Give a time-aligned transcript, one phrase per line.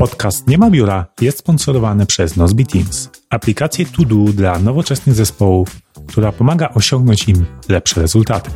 [0.00, 5.80] Podcast Nie ma biura jest sponsorowany przez Nozbi Teams, aplikację to do dla nowoczesnych zespołów,
[6.06, 8.50] która pomaga osiągnąć im lepsze rezultaty.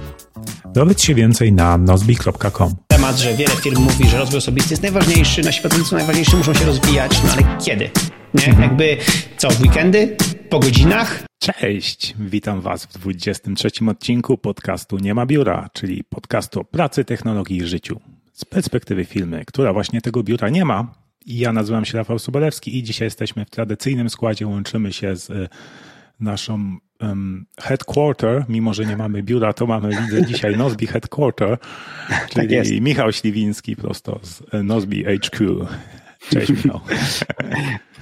[0.75, 2.75] Dowiedz się więcej na nozbi.com.
[2.89, 6.65] Temat, że wiele firm mówi, że rozwój osobisty jest najważniejszy, nasi pracownicy najważniejsi muszą się
[6.65, 7.91] rozwijać, no ale kiedy?
[8.35, 8.47] Nie?
[8.47, 8.63] Mhm.
[8.63, 8.97] Jakby
[9.37, 10.17] co, w weekendy?
[10.49, 11.25] Po godzinach?
[11.39, 17.57] Cześć, witam Was w 23 odcinku podcastu Nie ma biura, czyli podcastu o pracy, technologii
[17.57, 18.01] i życiu.
[18.33, 22.83] Z perspektywy firmy, która właśnie tego biura nie ma, ja nazywam się Rafał Sobolewski i
[22.83, 25.49] dzisiaj jesteśmy w tradycyjnym składzie, łączymy się z e,
[26.21, 31.59] naszą um, headquarter, mimo że nie mamy biura, to mamy, widzę dzisiaj Nozbi Headquarter,
[32.09, 35.67] tak czyli tak Michał Śliwiński prosto z e, Nozbi HQ.
[36.31, 36.81] Cześć Michał.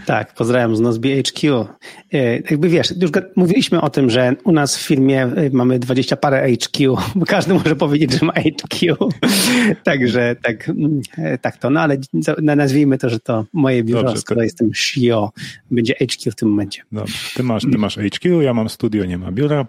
[0.06, 1.66] Tak, pozdrawiam z Nozbi HQ.
[2.12, 6.16] E, jakby wiesz, już mówiliśmy o tym, że u nas w firmie e, mamy dwadzieścia
[6.16, 8.96] parę HQ, bo każdy może powiedzieć, że ma HQ.
[9.84, 11.00] Także tak, mm,
[11.40, 11.98] tak to, no ale
[12.42, 14.44] nazwijmy to, że to moje biuro, Dobrze, skoro to...
[14.44, 15.32] jestem CEO,
[15.70, 16.82] będzie HQ w tym momencie.
[16.92, 19.66] Dobrze, ty masz, ty masz HQ, ja mam studio, nie ma biura,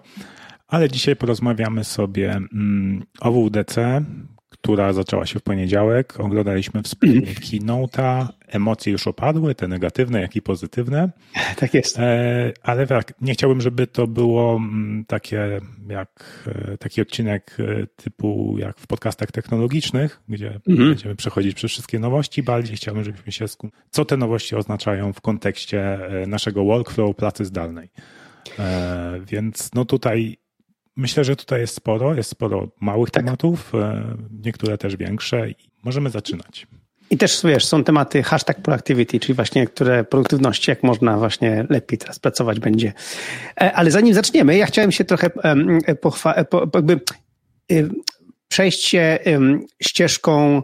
[0.68, 4.04] ale dzisiaj porozmawiamy sobie mm, o WDC,
[4.64, 6.20] która zaczęła się w poniedziałek.
[6.20, 8.26] Oglądaliśmy wspólnie keynote'a.
[8.48, 11.10] Emocje już opadły, te negatywne, jak i pozytywne.
[11.60, 11.98] Tak jest.
[11.98, 17.86] E, ale tak, nie chciałbym, żeby to było mm, takie, jak e, taki odcinek e,
[17.86, 20.88] typu jak w podcastach technologicznych, gdzie mhm.
[20.88, 22.42] będziemy przechodzić przez wszystkie nowości.
[22.42, 23.70] Bardziej chciałbym, żebyśmy się skup...
[23.90, 27.88] co te nowości oznaczają w kontekście naszego workflow pracy zdalnej.
[29.26, 30.36] Więc no tutaj
[30.96, 33.24] Myślę, że tutaj jest sporo, jest sporo małych tak.
[33.24, 34.04] tematów, e,
[34.44, 36.66] niektóre też większe i możemy zaczynać.
[37.10, 41.98] I też, wiesz, są tematy hashtag productivity, czyli właśnie które produktywności, jak można właśnie lepiej
[41.98, 42.92] teraz pracować będzie.
[43.60, 45.30] E, ale zanim zaczniemy, ja chciałem się trochę
[46.00, 47.00] pochwalić, jakby
[48.48, 49.18] przejść się
[49.82, 50.62] ścieżką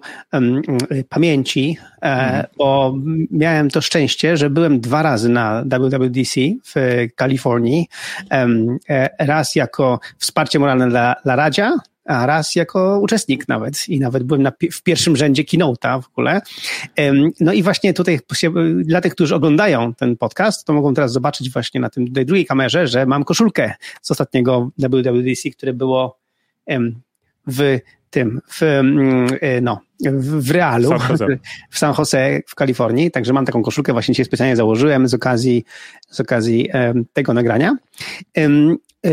[1.09, 2.47] pamięci, mm.
[2.59, 2.95] bo
[3.31, 6.75] miałem to szczęście, że byłem dwa razy na WWDC w
[7.15, 7.87] Kalifornii.
[8.31, 11.73] E, raz jako wsparcie moralne dla, dla Radzia,
[12.05, 16.41] a raz jako uczestnik nawet i nawet byłem na, w pierwszym rzędzie keynote'a w ogóle.
[17.41, 18.21] No i właśnie tutaj
[18.85, 22.47] dla tych, którzy oglądają ten podcast, to mogą teraz zobaczyć właśnie na tym tej drugiej
[22.47, 26.19] kamerze, że mam koszulkę z ostatniego WWDC, które było
[27.51, 27.79] w
[28.11, 29.81] tym, w, mm, e, no,
[30.13, 31.17] w Realu, San
[31.71, 35.65] w San Jose w Kalifornii, także mam taką koszulkę, właśnie dzisiaj specjalnie założyłem z okazji,
[36.11, 36.71] z okazji
[37.13, 37.77] tego nagrania.
[39.07, 39.11] E,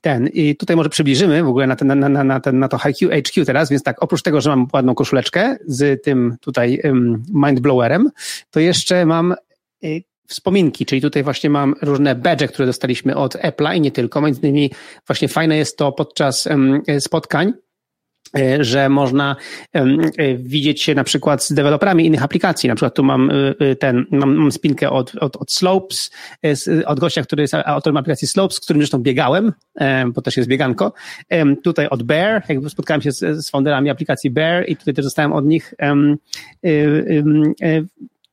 [0.00, 2.78] ten, i tutaj może przybliżymy w ogóle na, ten, na, na, na, ten, na to
[2.78, 6.82] HQ, HQ teraz, więc tak, oprócz tego, że mam ładną koszuleczkę z tym tutaj
[7.34, 8.10] mindblowerem,
[8.50, 9.86] to jeszcze mam e,
[10.26, 14.20] wspominki, czyli tutaj właśnie mam różne badge, które dostaliśmy od Apple'a i nie tylko.
[14.20, 14.70] Między innymi
[15.06, 16.48] właśnie fajne jest to podczas
[17.00, 17.52] spotkań,
[18.60, 19.36] że można
[19.72, 19.84] e,
[20.34, 22.68] widzieć się na przykład z deweloperami innych aplikacji.
[22.68, 23.30] Na przykład tu mam
[23.60, 26.10] e, ten, mam, mam spinkę od, od, od Slopes,
[26.86, 29.52] od gościa, który jest autorem aplikacji Slopes, z którym zresztą biegałem,
[30.14, 30.92] bo też jest bieganko.
[31.64, 35.32] Tutaj od Bear, jakby spotkałem się z, z founderami aplikacji Bear i tutaj też dostałem
[35.32, 35.74] od nich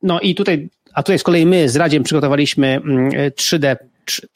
[0.02, 2.80] no i tutaj a tutaj z kolei my z Radziem przygotowaliśmy
[3.40, 3.76] 3D mm,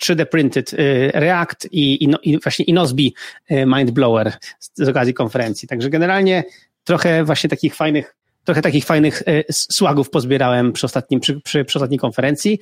[0.02, 3.14] 3D printed y, React i, i, no, i właśnie Inosbi
[3.50, 5.68] y, Mindblower z, z okazji konferencji.
[5.68, 6.44] Także generalnie
[6.84, 11.78] trochę właśnie takich fajnych trochę takich fajnych e, słagów pozbierałem przy, ostatnim, przy, przy, przy
[11.78, 12.58] ostatniej konferencji.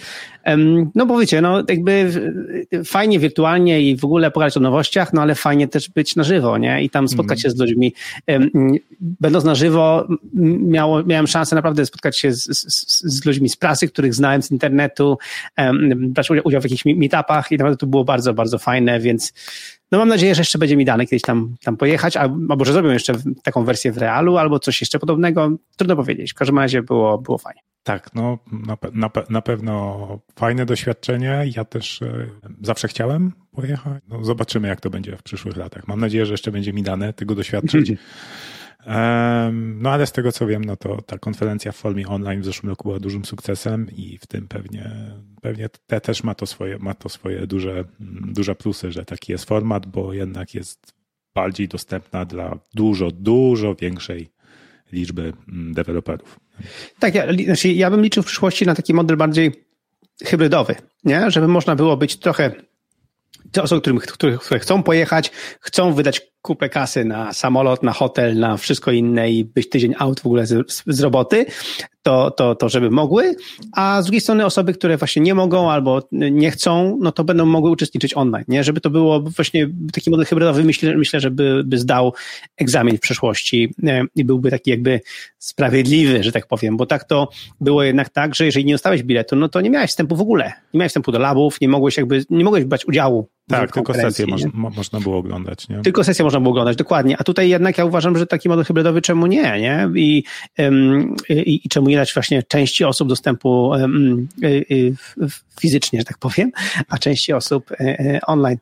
[0.95, 2.11] No bo wiecie, no jakby
[2.85, 6.59] fajnie wirtualnie i w ogóle pogadać o nowościach, no ale fajnie też być na żywo,
[6.59, 6.83] nie?
[6.83, 7.95] I tam spotkać się z ludźmi.
[9.01, 10.07] Będąc na żywo,
[10.59, 14.51] miało, miałem szansę naprawdę spotkać się z, z, z ludźmi z prasy, których znałem z
[14.51, 15.19] internetu,
[15.97, 19.33] brać udział w jakichś meetupach i naprawdę to było bardzo, bardzo fajne, więc
[19.93, 22.91] no mam nadzieję, że jeszcze będzie mi dane kiedyś tam, tam pojechać, albo że zrobią
[22.91, 25.51] jeszcze taką wersję w realu, albo coś jeszcze podobnego.
[25.77, 26.33] Trudno powiedzieć.
[26.33, 27.61] W każdym razie było, było fajnie.
[27.83, 31.45] Tak, no na, na, na pewno fajne doświadczenie.
[31.57, 32.27] Ja też e,
[32.63, 34.03] zawsze chciałem pojechać.
[34.09, 35.89] No, zobaczymy, jak to będzie w przyszłych latach.
[35.89, 37.93] Mam nadzieję, że jeszcze będzie mi dane tego doświadczyć.
[39.55, 42.71] No ale z tego co wiem, no to ta konferencja w formie online w zeszłym
[42.71, 44.91] roku była dużym sukcesem i w tym pewnie,
[45.43, 47.85] pewnie te też ma to swoje, ma to swoje duże,
[48.33, 50.95] duże plusy, że taki jest format, bo jednak jest
[51.35, 54.31] bardziej dostępna dla dużo, dużo większej
[54.93, 56.41] liczby mm, deweloperów.
[56.99, 59.53] Tak, ja, znaczy ja bym liczył w przyszłości na taki model bardziej
[60.25, 60.75] hybrydowy,
[61.05, 61.31] nie?
[61.31, 62.53] żeby można było być trochę
[63.53, 65.31] te osoby, którym, które, które chcą pojechać,
[65.61, 70.21] chcą wydać kupę kasy na samolot, na hotel, na wszystko inne i być tydzień out
[70.21, 71.47] w ogóle z, z roboty,
[72.03, 73.35] to, to, to żeby mogły,
[73.73, 77.47] a z drugiej strony osoby, które właśnie nie mogą albo nie chcą, no to będą
[77.47, 78.65] mogły uczestniczyć online, nie?
[78.65, 82.15] Żeby to było właśnie taki model hybrydowy, myślę, myślę że by, by zdał
[82.57, 85.01] egzamin w przeszłości e, i byłby taki jakby
[85.39, 87.29] sprawiedliwy, że tak powiem, bo tak to
[87.61, 90.53] było jednak tak, że jeżeli nie dostałeś biletu, no to nie miałeś wstępu w ogóle,
[90.75, 94.27] nie miałeś wstępu do labów, nie mogłeś jakby, nie mogłeś brać udziału tak, tylko sesję
[94.53, 95.83] mo można było oglądać, nie?
[95.83, 97.17] Tylko sesję można było oglądać, dokładnie.
[97.19, 99.89] A tutaj jednak ja uważam, że taki model hybrydowy czemu nie, nie?
[99.95, 100.25] I,
[101.29, 104.29] i, i czemu nie dać właśnie części osób dostępu um,
[105.61, 106.53] fizycznie, że tak powiem,
[106.89, 108.59] a części osób e, online.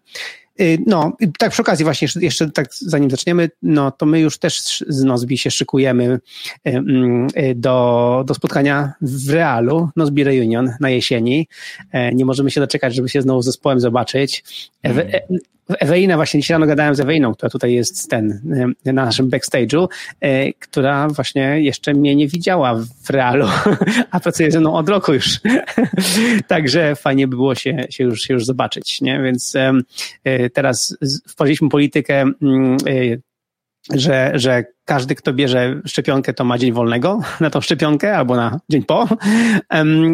[0.61, 4.39] Y, no, tak przy okazji właśnie, jeszcze, jeszcze tak zanim zaczniemy, no to my już
[4.39, 6.21] też z Nozbi się szykujemy y,
[6.65, 11.49] mm, y, do, do spotkania w realu, Nozbi Reunion na jesieni.
[11.93, 14.45] E, nie możemy się doczekać, żeby się znowu z zespołem zobaczyć.
[14.83, 15.07] Mm.
[15.69, 18.41] Ewelina, właśnie dzisiaj rano gadałem z Eweliną, która tutaj jest ten,
[18.85, 19.89] na naszym backstage'u,
[20.21, 22.75] e, która właśnie jeszcze mnie nie widziała
[23.05, 23.47] w realu,
[24.11, 25.41] a pracuje ze mną od roku już.
[26.49, 29.23] Także fajnie by było się, się, już, się już zobaczyć, nie?
[29.23, 29.55] Więc
[30.25, 30.97] e, teraz
[31.29, 32.77] wprowadziliśmy politykę mm,
[33.95, 38.61] że, że każdy, kto bierze szczepionkę, to ma dzień wolnego na tą szczepionkę albo na
[38.69, 39.09] dzień po.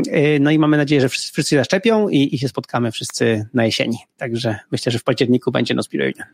[0.06, 3.98] Y, no i mamy nadzieję, że wszyscy, zaszczepią i, i się spotkamy wszyscy na jesieni.
[4.16, 6.26] Także myślę, że w październiku będzie Nozbi Reunion.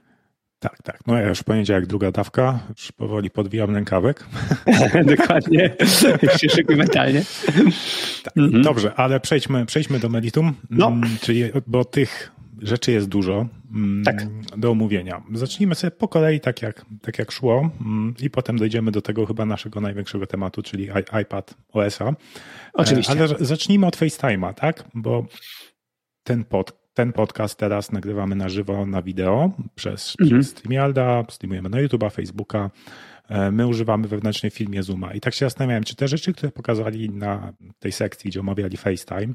[0.61, 1.01] Tak, tak.
[1.07, 4.27] No ja już poniedziałek druga dawka, już powoli podwijam rękawek.
[5.17, 5.77] Dokładnie.
[6.37, 7.23] Się szykuj mentalnie.
[8.25, 8.63] Tak, mhm.
[8.63, 10.55] Dobrze, ale przejdźmy, przejdźmy do meritum.
[10.71, 10.87] No.
[10.87, 12.33] Mm, czyli, bo tych
[12.63, 14.27] rzeczy jest dużo mm, tak.
[14.57, 15.23] do omówienia.
[15.33, 19.27] Zacznijmy sobie po kolei tak jak, tak jak szło mm, i potem dojdziemy do tego
[19.27, 20.89] chyba naszego największego tematu, czyli
[21.23, 22.13] iPad OS-a.
[22.73, 23.13] Oczywiście.
[23.13, 24.85] Ale zacznijmy od FaceTime'a, tak?
[24.95, 25.27] Bo
[26.23, 30.41] ten, pod, ten podcast teraz nagrywamy na żywo na wideo przez, mhm.
[30.41, 32.71] przez StreamYarda, streamujemy na YouTube'a, Facebooka.
[33.29, 35.15] E, my używamy wewnętrznej filmie Zooma.
[35.15, 39.35] I tak się zastanawiałem, czy te rzeczy, które pokazali na tej sekcji, gdzie omawiali FaceTime,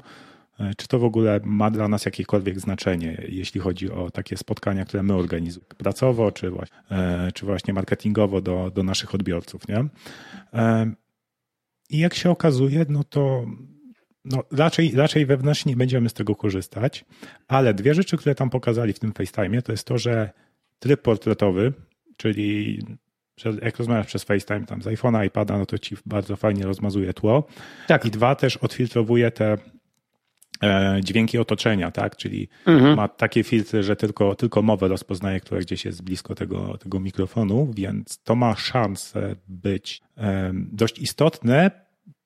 [0.76, 5.02] czy to w ogóle ma dla nas jakiekolwiek znaczenie, jeśli chodzi o takie spotkania, które
[5.02, 9.68] my organizujemy pracowo, czy właśnie, e, czy właśnie marketingowo do, do naszych odbiorców.
[9.68, 9.84] Nie?
[10.52, 10.92] E,
[11.90, 13.46] I jak się okazuje, no to
[14.24, 17.04] no raczej, raczej wewnętrznie nie będziemy z tego korzystać,
[17.48, 20.30] ale dwie rzeczy, które tam pokazali w tym FaceTime, to jest to, że
[20.78, 21.72] tryb portretowy,
[22.16, 22.78] czyli
[23.62, 27.46] jak rozmawiasz przez FaceTime tam z iPhone'a, iPada, no to ci bardzo fajnie rozmazuje tło.
[27.86, 28.04] Tak.
[28.04, 29.73] I dwa też odfiltrowuje te E,
[31.00, 32.16] dźwięki otoczenia, tak?
[32.16, 32.96] Czyli mhm.
[32.96, 37.70] ma takie filtry, że tylko, tylko mowę rozpoznaje, która gdzieś jest blisko tego, tego mikrofonu,
[37.76, 40.02] więc to ma szansę być
[40.72, 41.70] dość istotne,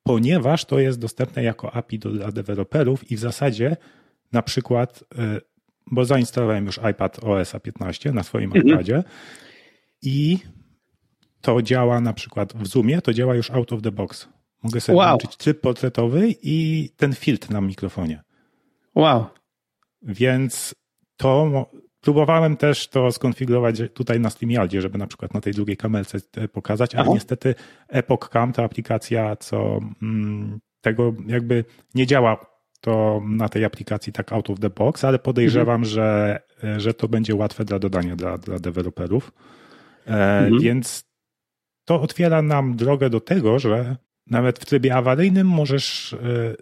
[0.02, 3.76] ponieważ to jest dostępne jako API do, dla deweloperów i w zasadzie
[4.32, 5.40] na przykład, e,
[5.86, 8.68] bo zainstalowałem już iPad OS 15 na swoim mhm.
[8.68, 9.04] iPadzie
[10.02, 10.38] i
[11.40, 14.28] to działa na przykład w Zoomie, to działa już out of the box.
[14.62, 15.08] Mogę sobie wow.
[15.08, 18.22] włączyć tryb portretowy i ten filtr na mikrofonie.
[18.98, 19.26] Wow.
[20.02, 20.74] Więc
[21.16, 21.66] to
[22.00, 26.18] próbowałem też to skonfigurować tutaj na StreamYardzie, żeby na przykład na tej drugiej kamerce
[26.52, 27.14] pokazać, ale Aha.
[27.14, 27.54] niestety
[27.88, 31.64] Epoch Cam, ta aplikacja, co mm, tego jakby
[31.94, 32.46] nie działa
[32.80, 35.84] to na tej aplikacji tak out of the box, ale podejrzewam, mhm.
[35.84, 36.40] że,
[36.76, 39.32] że to będzie łatwe dla dodania dla, dla deweloperów.
[40.06, 40.60] E, mhm.
[40.60, 41.04] Więc
[41.84, 43.96] to otwiera nam drogę do tego, że
[44.26, 46.16] nawet w trybie awaryjnym możesz e,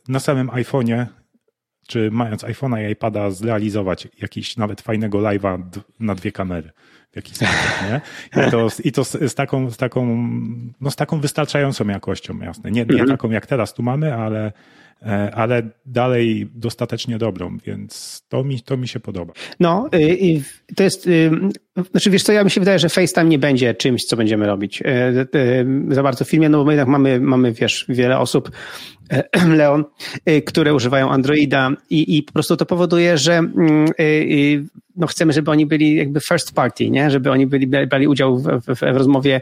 [0.09, 1.07] na samym iPhone'ie,
[1.87, 5.63] czy mając iPhone'a i iPada, zrealizować jakiś nawet fajnego live'a
[6.01, 6.71] na dwie kamery
[7.13, 7.57] w jakiś sposób,
[7.91, 8.01] nie?
[8.47, 10.07] I to, i to z, z, taką, z, taką,
[10.81, 12.71] no z taką wystarczającą jakością, jasne.
[12.71, 13.09] Nie, nie mhm.
[13.09, 14.53] taką jak teraz tu mamy, ale,
[15.33, 19.33] ale dalej dostatecznie dobrą, więc to mi, to mi się podoba.
[19.61, 20.43] No, y,
[20.77, 21.31] to jest, y,
[21.91, 24.83] znaczy wiesz co, ja mi się wydaje, że FaceTime nie będzie czymś, co będziemy robić
[24.85, 25.27] e,
[25.89, 28.51] za bardzo w filmie, no bo my jednak mamy, mamy wiesz, wiele osób,
[29.11, 29.25] e,
[29.59, 29.85] Leon,
[30.47, 33.89] które używają Androida i, i po prostu to powoduje, że mm,
[34.97, 37.11] no chcemy, żeby oni byli jakby first party, nie?
[37.11, 39.41] Żeby oni byli, brali udział w, w, w rozmowie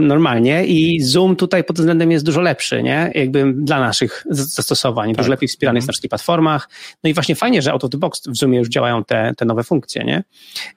[0.00, 3.12] normalnie i Zoom tutaj pod względem jest dużo lepszy, nie?
[3.14, 5.16] Jakby dla naszych zastosowań, tak.
[5.16, 5.92] dużo lepiej wspierany jest na mhm.
[5.92, 6.68] wszystkich platformach.
[7.04, 9.44] No i właśnie fajnie, że out of the box w Zoomie już działają te, te
[9.44, 10.24] nowe funkcje, nie?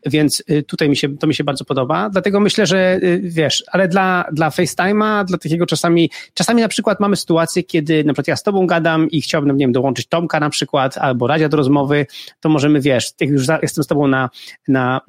[0.05, 3.87] Więc y, tutaj mi się, to mi się bardzo podoba, dlatego myślę, że wiesz, ale
[3.87, 8.35] dla, dla FaceTime'a, dla takiego czasami, czasami na przykład mamy sytuację, kiedy na przykład ja
[8.35, 12.05] z tobą gadam i chciałbym, nie wiem, dołączyć Tomka na przykład, albo Radzia do rozmowy,
[12.39, 14.29] to możemy, wiesz, jak już jestem z tobą na,
[14.67, 15.01] na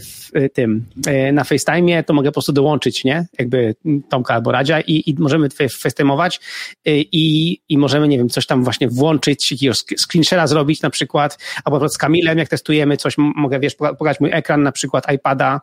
[0.00, 0.84] w tym,
[1.32, 3.26] na FaceTime'ie, to mogę po prostu dołączyć, nie?
[3.38, 3.74] Jakby
[4.08, 6.40] Tomka albo Radzia i, i możemy FaceTime'ować
[6.86, 11.88] i, i możemy, nie wiem, coś tam właśnie włączyć, jakiegoś screenshara zrobić na przykład, albo
[11.88, 15.60] z Kamilem, jak testujemy coś, mogę, wiesz, pokazać mój ekran na przykład iPada.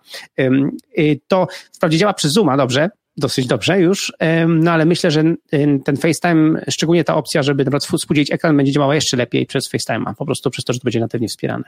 [1.27, 4.13] To wprawdzie działa przez Zooma dobrze, dosyć dobrze już,
[4.47, 5.23] no ale myślę, że
[5.85, 10.15] ten FaceTime, szczególnie ta opcja, żeby na współdzielić ekran, będzie działała jeszcze lepiej przez FaceTime'a,
[10.15, 11.63] po prostu przez to, że to będzie natywnie wspierane.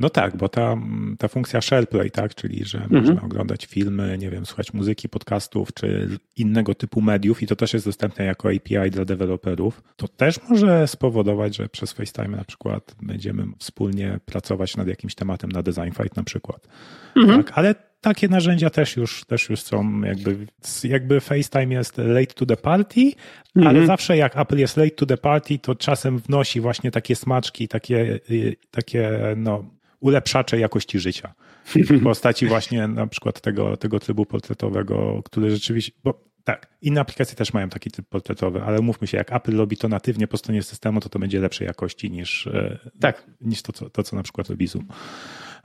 [0.00, 0.76] No tak, bo ta,
[1.18, 3.04] ta funkcja SharePlay, tak, czyli że mhm.
[3.04, 7.74] można oglądać filmy, nie wiem, słuchać muzyki, podcastów czy innego typu mediów i to też
[7.74, 12.94] jest dostępne jako API dla deweloperów, to też może spowodować, że przez FaceTime na przykład
[13.02, 16.68] będziemy wspólnie pracować nad jakimś tematem na Design Fight na przykład.
[17.16, 17.44] Mhm.
[17.44, 20.46] Tak, ale takie narzędzia też już, też już są, jakby,
[20.84, 23.12] jakby FaceTime jest late to the party,
[23.56, 23.86] ale mhm.
[23.86, 28.20] zawsze jak Apple jest late to the party, to czasem wnosi właśnie takie smaczki, takie,
[28.30, 29.64] y, takie no,
[30.02, 31.34] ulepszacze jakości życia.
[31.74, 37.36] W postaci właśnie na przykład tego, tego trybu portretowego, który rzeczywiście, bo tak, inne aplikacje
[37.36, 40.62] też mają taki tryb portretowy, ale umówmy się, jak Apple robi to natywnie po stronie
[40.62, 43.26] systemu, to to będzie lepszej jakości niż, e, tak.
[43.40, 44.86] niż to, co, to, co na przykład robi Zoom.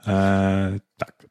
[0.06, 1.26] E, tak.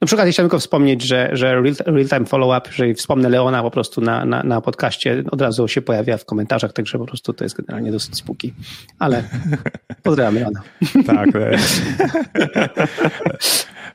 [0.00, 4.00] No przy okazji chciałbym tylko wspomnieć, że, że real-time follow-up, jeżeli wspomnę Leona po prostu
[4.00, 7.56] na, na, na podcaście, od razu się pojawia w komentarzach, także po prostu to jest
[7.56, 8.54] generalnie dosyć spóki.
[8.98, 9.24] Ale
[10.02, 10.62] pozdrawiam Leona.
[11.06, 11.28] Tak.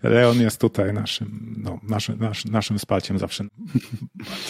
[0.03, 3.43] Leon jest tutaj naszym, no, naszym, naszym, naszym wsparciem zawsze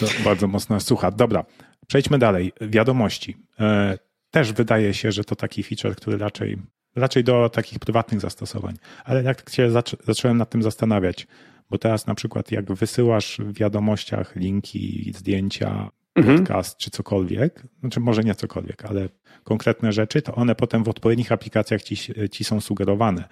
[0.00, 1.10] bardzo, bardzo mocno słucha.
[1.10, 1.44] Dobra,
[1.86, 2.52] przejdźmy dalej.
[2.60, 3.36] Wiadomości.
[3.60, 3.98] E,
[4.30, 6.58] też wydaje się, że to taki feature, który raczej
[6.96, 8.74] raczej do takich prywatnych zastosowań.
[9.04, 9.70] Ale jak się
[10.06, 11.26] zacząłem nad tym zastanawiać,
[11.70, 16.38] bo teraz na przykład jak wysyłasz w wiadomościach linki, zdjęcia, mhm.
[16.38, 19.08] podcast czy cokolwiek, znaczy może nie cokolwiek, ale
[19.44, 21.96] konkretne rzeczy, to one potem w odpowiednich aplikacjach ci,
[22.30, 23.24] ci są sugerowane.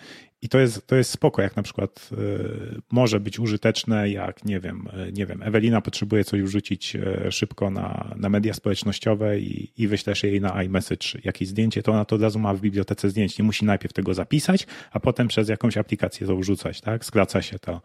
[0.42, 4.60] I to jest, to jest spoko, jak na przykład y, może być użyteczne, jak nie
[4.60, 9.72] wiem, y, nie wiem, Ewelina potrzebuje coś wrzucić y, szybko na, na media społecznościowe i,
[9.82, 13.10] i wyślesz jej na iMessage jakieś zdjęcie, to ona to od razu ma w bibliotece
[13.10, 13.38] zdjęć.
[13.38, 17.04] Nie musi najpierw tego zapisać, a potem przez jakąś aplikację to wrzucać, tak?
[17.04, 17.80] Skraca się to,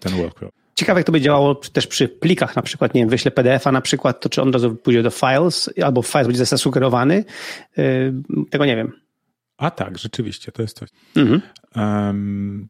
[0.00, 0.61] ten workflow.
[0.74, 3.80] Ciekawe, jak to by działało też przy plikach, na przykład, nie wiem, wyślę PDF-a na
[3.80, 7.24] przykład, to czy on od razu pójdzie do files, albo files będzie zasugerowany,
[8.50, 8.92] tego nie wiem.
[9.56, 10.88] A tak, rzeczywiście, to jest coś.
[11.16, 11.42] Mhm.
[11.76, 12.68] Um,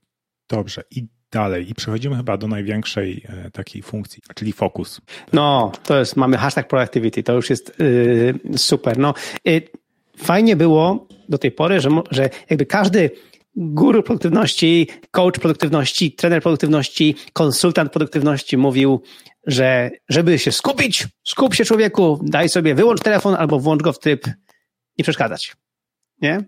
[0.49, 1.71] dobrze, i dalej.
[1.71, 5.00] I przechodzimy chyba do największej e, takiej funkcji, czyli fokus.
[5.32, 8.99] No, to jest, mamy hashtag productivity, to już jest yy, super.
[8.99, 9.62] No, yy,
[10.16, 13.11] fajnie było do tej pory, że, że jakby każdy
[13.56, 19.02] guru produktywności, coach produktywności, trener produktywności, konsultant produktywności mówił,
[19.47, 23.99] że żeby się skupić, skup się człowieku, daj sobie, wyłącz telefon albo włącz go w
[23.99, 24.26] tryb
[24.99, 25.52] nie przeszkadzać
[26.23, 26.44] nie?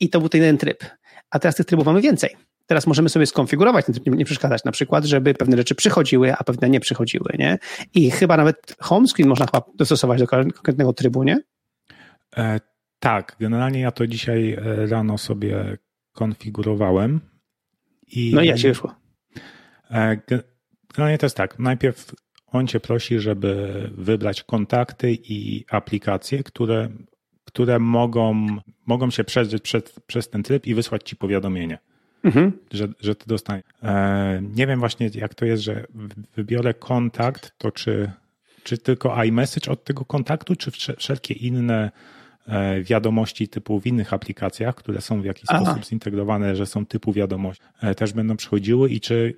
[0.00, 0.84] I to był ten jeden tryb.
[1.30, 2.36] A teraz tych trybów mamy więcej.
[2.66, 6.44] Teraz możemy sobie skonfigurować ten tryb, nie przeszkadzać, na przykład, żeby pewne rzeczy przychodziły, a
[6.44, 7.58] pewne nie przychodziły, nie?
[7.94, 11.38] I chyba nawet home screen można chyba dostosować do konkretnego trybu, nie?
[12.36, 12.60] E,
[12.98, 15.78] tak, generalnie ja to dzisiaj e, rano sobie
[16.16, 17.20] konfigurowałem.
[18.06, 18.94] I, no i jak się wyszło?
[19.90, 20.16] E,
[20.94, 22.14] generalnie to jest tak, najpierw
[22.46, 26.88] on cię prosi, żeby wybrać kontakty i aplikacje, które
[27.56, 28.46] które mogą,
[28.86, 31.78] mogą się przejrzeć przed, przez ten tryb i wysłać ci powiadomienie.
[32.24, 32.52] Mhm.
[32.72, 33.64] Że, że ty dostaniesz.
[33.82, 35.86] E, nie wiem właśnie, jak to jest, że
[36.36, 38.10] wybiorę kontakt, to czy,
[38.62, 41.90] czy tylko iMessage od tego kontaktu, czy wszelkie inne
[42.82, 45.64] wiadomości typu w innych aplikacjach, które są w jakiś Aha.
[45.64, 49.34] sposób zintegrowane, że są typu wiadomości, e, też będą przychodziły i czy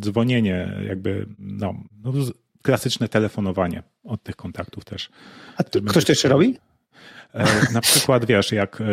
[0.00, 1.74] dzwonienie, jakby, no,
[2.04, 2.12] no
[2.62, 5.10] klasyczne telefonowanie od tych kontaktów też.
[5.56, 6.58] A to ktoś to jeszcze robi?
[7.34, 8.84] E, na przykład, wiesz, jak e,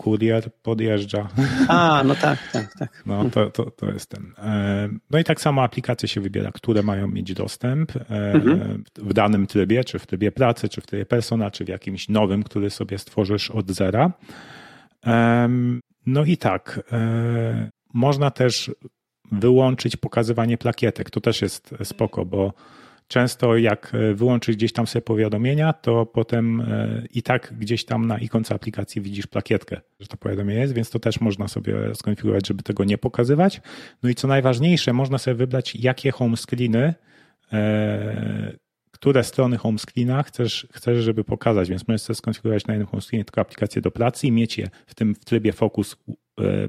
[0.00, 1.28] kurier podjeżdża.
[1.68, 3.02] A, no tak, tak, tak.
[3.06, 4.32] No to, to, to jest ten.
[4.38, 8.84] E, no i tak samo aplikacje się wybiera, które mają mieć dostęp mhm.
[8.96, 12.42] w danym trybie, czy w trybie pracy, czy w trybie persona, czy w jakimś nowym,
[12.42, 14.12] który sobie stworzysz od zera.
[16.06, 16.80] No i tak,
[17.94, 18.70] można też
[19.32, 21.10] wyłączyć pokazywanie plakietek.
[21.10, 22.52] To też jest spoko, bo
[23.10, 28.06] często jak e, wyłączysz gdzieś tam sobie powiadomienia, to potem e, i tak gdzieś tam
[28.06, 32.48] na ikonce aplikacji widzisz plakietkę, że to powiadomienie jest, więc to też można sobie skonfigurować,
[32.48, 33.60] żeby tego nie pokazywać.
[34.02, 36.94] No i co najważniejsze, można sobie wybrać, jakie home screeny,
[37.52, 38.52] e,
[38.90, 43.00] które strony home screena chcesz, chcesz, żeby pokazać, więc możesz sobie skonfigurować na jednym home
[43.00, 45.96] screenie tylko aplikację do pracy i mieć je w tym w trybie fokus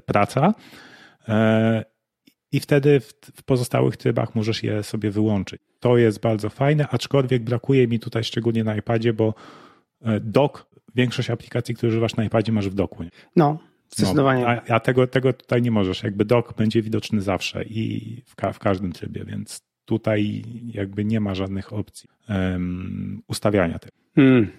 [0.05, 0.53] praca
[2.51, 5.61] i wtedy w, w, pozostałych trybach możesz je sobie wyłączyć.
[5.79, 9.33] To jest bardzo fajne, aczkolwiek brakuje mi tutaj szczególnie na iPadzie, bo
[10.01, 10.65] e, dock,
[10.95, 13.03] większość aplikacji, które używasz na iPadzie masz w doku.
[13.35, 14.41] No, zdecydowanie.
[14.41, 16.03] No, a, a tego, tego tutaj nie możesz.
[16.03, 21.19] Jakby dock będzie widoczny zawsze i w, ka w każdym trybie, więc tutaj jakby nie
[21.19, 23.97] ma żadnych opcji um, ustawiania tego.
[24.15, 24.51] Hmm.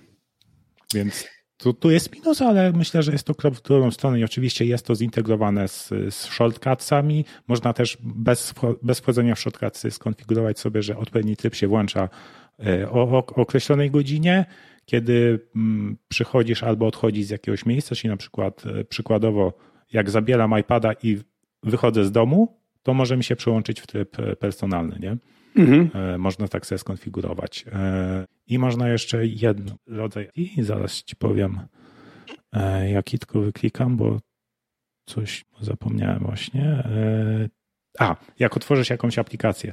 [0.95, 1.29] Więc
[1.63, 4.65] tu, tu jest minus, ale myślę, że jest to krok w drugą stronę i oczywiście
[4.65, 7.25] jest to zintegrowane z, z shortcutsami.
[7.49, 12.09] Można też bez, bez wchodzenia w shortcutsy skonfigurować sobie, że odpowiedni tryb się włącza
[12.67, 14.45] e, o, o określonej godzinie,
[14.87, 19.53] kiedy mm, przychodzisz albo odchodzisz z jakiegoś miejsca, czyli na przykład e, przykładowo
[19.93, 21.19] jak zabieram iPada i
[21.63, 25.17] wychodzę z domu, to może mi się przełączyć w tryb e, personalny, nie?
[25.57, 26.21] Mhm.
[26.21, 27.65] Można tak sobie skonfigurować.
[28.47, 31.61] I można jeszcze jeden rodzaj i zaraz ci powiem,
[32.53, 34.21] e, jaki tylko wyklikam, bo
[35.07, 36.65] coś zapomniałem właśnie.
[36.65, 37.49] E,
[37.99, 39.73] a, jak otworzysz jakąś aplikację,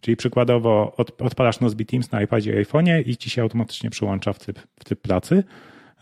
[0.00, 4.38] czyli przykładowo odpalasz Nozbe Teams na iPadzie i iPhone'ie i ci się automatycznie przełącza w
[4.38, 5.44] typ, w typ pracy.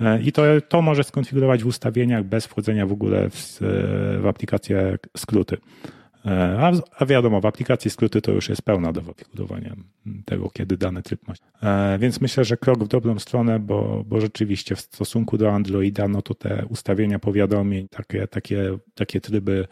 [0.00, 3.58] E, I to, to możesz skonfigurować w ustawieniach bez wchodzenia w ogóle w,
[4.20, 5.56] w aplikację skróty.
[6.26, 9.76] E, a, a, wiadomo, w aplikacji skróty to już jest pełna do wybudowania
[10.24, 11.34] tego, kiedy dany tryb ma.
[11.62, 16.08] E, więc myślę, że krok w dobrą stronę, bo, bo rzeczywiście w stosunku do Androida,
[16.08, 19.68] no to te ustawienia powiadomień, takie, takie, takie tryby,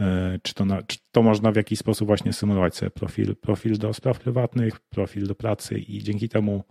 [0.00, 3.78] e, czy to, na, czy to można w jakiś sposób właśnie symulować sobie profil, profil
[3.78, 6.64] do spraw prywatnych, profil do pracy i dzięki temu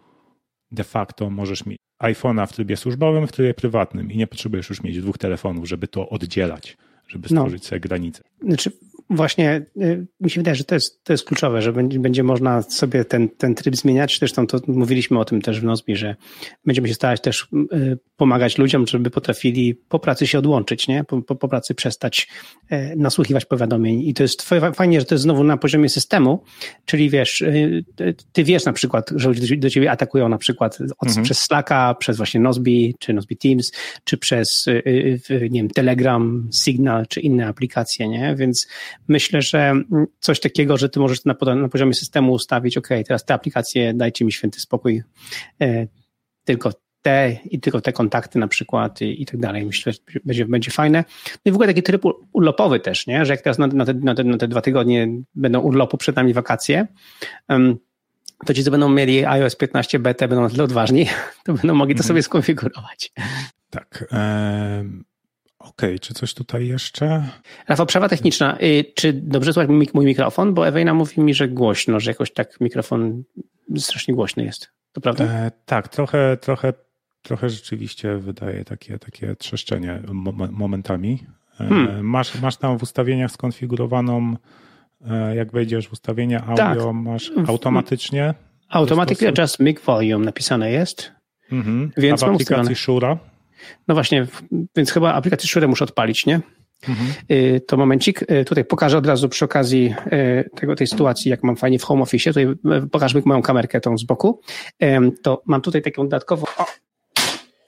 [0.72, 4.84] de facto możesz mieć iPhone'a w trybie służbowym, w trybie prywatnym i nie potrzebujesz już
[4.84, 7.42] mieć dwóch telefonów, żeby to oddzielać żeby no.
[7.42, 7.70] stworzyć no.
[7.70, 8.24] sobie granice.
[8.42, 8.72] Znaczy,
[9.16, 12.62] właśnie y, mi się wydaje, że to jest, to jest kluczowe, że będzie, będzie można
[12.62, 14.20] sobie ten, ten tryb zmieniać.
[14.20, 16.16] Zresztą to mówiliśmy o tym też w Nozbi, że
[16.66, 21.04] będziemy się starać też y, pomagać ludziom, żeby potrafili po pracy się odłączyć, nie?
[21.04, 22.28] Po, po, po pracy przestać
[22.70, 24.02] e, nasłuchiwać powiadomień.
[24.02, 26.44] I to jest fajnie, że to jest znowu na poziomie systemu,
[26.86, 27.84] czyli wiesz, y,
[28.32, 31.24] ty wiesz na przykład, że ludzie do ciebie atakują na przykład od, mhm.
[31.24, 33.72] przez Slacka, przez właśnie Nozbi, czy Nozbi Teams,
[34.04, 34.66] czy przez,
[35.50, 38.36] nie wiem, Telegram, Signal, czy inne aplikacje, nie?
[38.36, 38.68] Więc
[39.08, 39.74] myślę, że
[40.20, 44.26] coś takiego, że ty możesz na, na poziomie systemu ustawić, ok, teraz te aplikacje dajcie
[44.26, 45.04] mi święty spokój,
[45.62, 45.88] e,
[46.44, 46.72] tylko
[47.04, 49.66] te i tylko te kontakty na przykład i, i tak dalej.
[49.66, 51.04] Myślę, że będzie, będzie fajne.
[51.28, 52.02] No i w ogóle taki tryb
[52.34, 53.26] urlopowy też, nie?
[53.26, 56.16] że jak teraz na, na, te, na, te, na te dwa tygodnie będą urlopu, przed
[56.16, 56.88] nami wakacje,
[57.50, 57.78] um,
[58.46, 61.06] to ci, co będą mieli iOS 15 BT, będą na tyle odważni,
[61.46, 62.08] to będą mogli to mhm.
[62.08, 63.12] sobie skonfigurować.
[63.70, 64.06] Tak.
[65.64, 67.30] Okej, okay, czy coś tutaj jeszcze?
[67.68, 68.58] Rafał, przerwa techniczna.
[68.62, 70.54] Y, czy dobrze słychać mój mikrofon?
[70.54, 73.24] Bo Ewejna mówi mi, że głośno, że jakoś tak mikrofon
[73.78, 74.70] strasznie głośny jest.
[74.92, 75.24] To prawda?
[75.24, 76.74] E, tak, trochę, trochę,
[77.22, 80.02] trochę rzeczywiście wydaje takie, takie trzeszczenie
[80.52, 81.24] momentami.
[81.60, 82.06] E, hmm.
[82.10, 84.36] Masz, masz tam w ustawieniach skonfigurowaną,
[85.08, 86.94] e, jak wejdziesz w ustawienia audio, tak.
[86.94, 88.34] masz automatycznie.
[88.70, 91.12] Automatically adjust mic volume napisane jest.
[91.52, 91.92] Mhm.
[91.98, 93.33] Więc A w aplikacji Shura
[93.88, 94.28] no właśnie,
[94.76, 96.42] więc chyba aplikację Shure muszę odpalić, nie?
[96.90, 97.08] Mhm.
[97.32, 98.32] Y, to momencik.
[98.32, 101.84] Y, tutaj pokażę od razu przy okazji y, tego, tej sytuacji, jak mam fajnie w
[101.84, 102.30] home office.
[102.30, 102.48] Tutaj
[102.92, 104.42] pokażmy moją kamerkę tą z boku.
[105.24, 106.66] To mam tutaj taką dodatkową, o,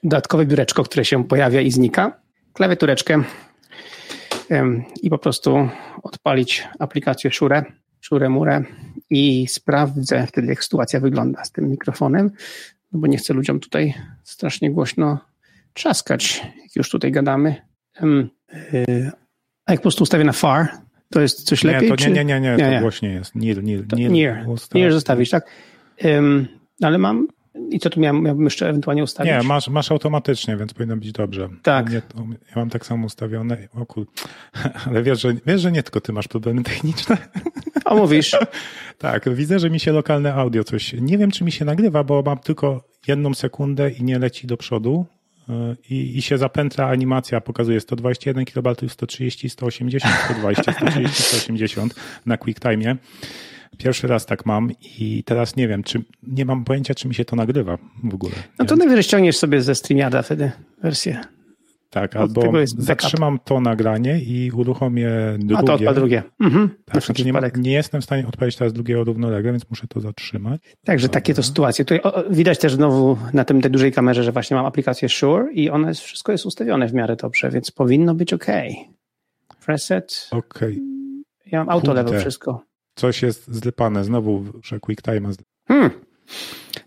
[0.02, 2.20] dodatkowe biureczko, które się pojawia i znika.
[2.52, 3.22] Klawiatureczkę
[5.02, 5.68] i po prostu
[6.02, 7.64] odpalić aplikację Shure,
[8.00, 8.64] Shure Mure
[9.10, 12.30] i sprawdzę wtedy, jak sytuacja wygląda z tym mikrofonem,
[12.92, 15.18] no bo nie chcę ludziom tutaj strasznie głośno
[15.76, 17.54] trzaskać, jak już tutaj gadamy.
[19.66, 20.68] A jak po prostu ustawię na far,
[21.10, 21.88] to jest coś nie, lepiej?
[21.88, 23.34] To nie, nie, nie, nie, nie, to głośniej jest.
[23.34, 25.46] Near, near, near, near, near zostawić, tak?
[26.04, 26.48] Um,
[26.82, 27.26] ale mam
[27.70, 29.32] i co tu miałem, miałbym jeszcze ewentualnie ustawić?
[29.32, 31.48] Nie, masz, masz automatycznie, więc powinno być dobrze.
[31.62, 31.90] Tak.
[31.90, 33.68] Nie, ja mam tak samo ustawione.
[33.74, 34.06] O kur...
[34.86, 37.16] Ale wiesz że, wiesz, że nie tylko ty masz problemy techniczne.
[37.84, 38.36] O, mówisz.
[38.98, 40.92] tak, widzę, że mi się lokalne audio coś...
[40.92, 44.56] Nie wiem, czy mi się nagrywa, bo mam tylko jedną sekundę i nie leci do
[44.56, 45.06] przodu.
[45.90, 51.94] I, i się zapętla animacja, pokazuje 121 kB, 130, 180, 120, 130, 180
[52.26, 52.96] na QuickTime.
[53.78, 57.24] Pierwszy raz tak mam i teraz nie wiem, czy nie mam pojęcia, czy mi się
[57.24, 58.34] to nagrywa w ogóle.
[58.58, 60.50] No to najwyżej ściągniesz sobie ze StreamYarda wtedy
[60.82, 61.20] wersję.
[61.90, 65.58] Tak, albo zatrzymam to nagranie i uruchomię drugie.
[65.58, 66.22] A to odpal drugie.
[66.40, 66.70] Mhm.
[66.84, 70.60] Tak, znaczy nie, nie, jestem w stanie odpalić teraz drugiego równolegle, więc muszę to zatrzymać.
[70.84, 71.84] Także takie to sytuacje.
[71.84, 75.70] Tutaj widać też znowu na tym tej dużej kamerze, że właśnie mam aplikację Shure i
[75.70, 78.46] ona jest, wszystko jest ustawione w miarę dobrze, więc powinno być ok.
[79.66, 80.28] Preset.
[80.30, 80.60] Ok.
[81.46, 82.64] Ja mam auto level wszystko.
[82.94, 84.04] Coś jest zlepane.
[84.04, 85.30] Znowu, że QuickTime.
[85.68, 85.90] Hmm.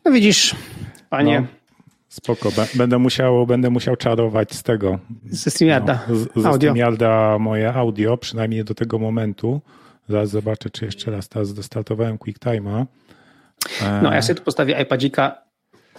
[0.05, 0.55] No widzisz,
[1.09, 1.41] panie.
[1.41, 1.58] No.
[2.09, 4.99] Spoko, będę musiał, będę musiał czarować z tego.
[5.25, 6.05] Ze StreamYarda.
[6.09, 9.61] No, z, ze StreamYarda moje audio, przynajmniej do tego momentu.
[10.09, 12.85] Zaraz zobaczę, czy jeszcze raz teraz dostartowałem QuickTime'a.
[14.03, 15.41] No, ja sobie tu postawię iPadzika,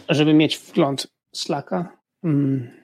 [0.09, 1.97] żeby mieć wgląd Slacka.
[2.25, 2.80] Mm.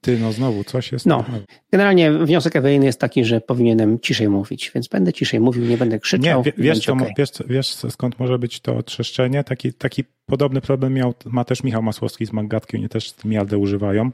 [0.00, 1.06] Ty, no znowu, coś jest.
[1.06, 1.24] No,
[1.72, 5.98] generalnie wniosek Eweliny jest taki, że powinienem ciszej mówić, więc będę ciszej mówił, nie będę
[5.98, 6.42] krzyczał.
[6.46, 7.12] Nie, wiesz, co, okay.
[7.18, 9.44] wiesz, wiesz, skąd może być to trzeszczenie?
[9.44, 14.10] Taki, taki podobny problem miał, ma też Michał Masłowski z Maggatki, oni też miardę używają.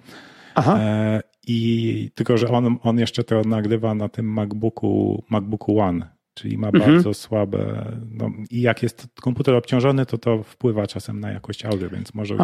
[0.54, 0.78] Aha.
[0.80, 6.58] E, I tylko, że on, on jeszcze to nagrywa na tym MacBooku, MacBooku One czyli
[6.58, 6.94] ma mhm.
[6.94, 7.92] bardzo słabe.
[8.10, 12.36] No, I jak jest komputer obciążony, to to wpływa czasem na jakość audio, więc może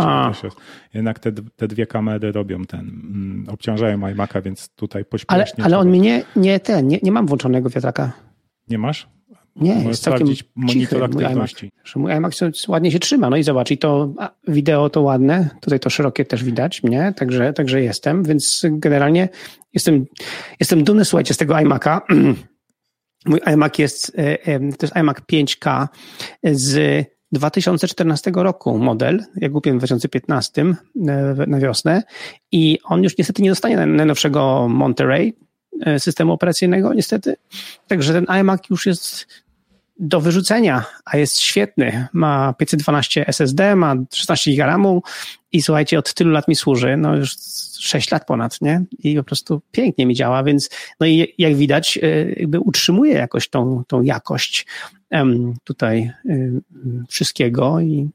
[0.42, 0.48] się,
[0.94, 5.64] jednak te, te dwie kamery robią ten, mm, obciążają iMac'a, więc tutaj pośpiesznie.
[5.64, 8.12] Ale, ale on mi nie, nie ten, nie, nie mam włączonego wiatraka.
[8.68, 9.08] Nie masz?
[9.56, 11.70] Nie, Możesz jest całkiem monitor aktywności.
[11.96, 14.12] Mój iMac, mój iMac ładnie się trzyma, no i zobacz, i to
[14.48, 19.28] wideo to ładne, tutaj to szerokie też widać mnie, także, także jestem, więc generalnie
[19.74, 20.06] jestem,
[20.60, 22.00] jestem dumny, słuchajcie, z tego iMac'a,
[23.26, 25.88] Mój iMac jest, e, e, to jest iMac 5K
[26.44, 30.74] z 2014 roku model, ja kupiłem w 2015 e,
[31.46, 32.02] na wiosnę
[32.52, 35.36] i on już niestety nie dostanie najnowszego Monterey
[35.98, 37.36] systemu operacyjnego, niestety.
[37.86, 39.26] Także ten iMac już jest
[39.98, 42.08] do wyrzucenia, a jest świetny.
[42.12, 45.00] Ma 512 SSD, ma 16 GB
[45.52, 47.36] i słuchajcie, od tylu lat mi służy, no już
[47.78, 48.84] 6 lat ponad, nie?
[48.98, 53.48] I po prostu pięknie mi działa, więc no i jak widać, e, jakby utrzymuje jakoś
[53.48, 54.66] tą, tą jakość
[55.64, 56.36] tutaj e,
[57.08, 58.08] wszystkiego i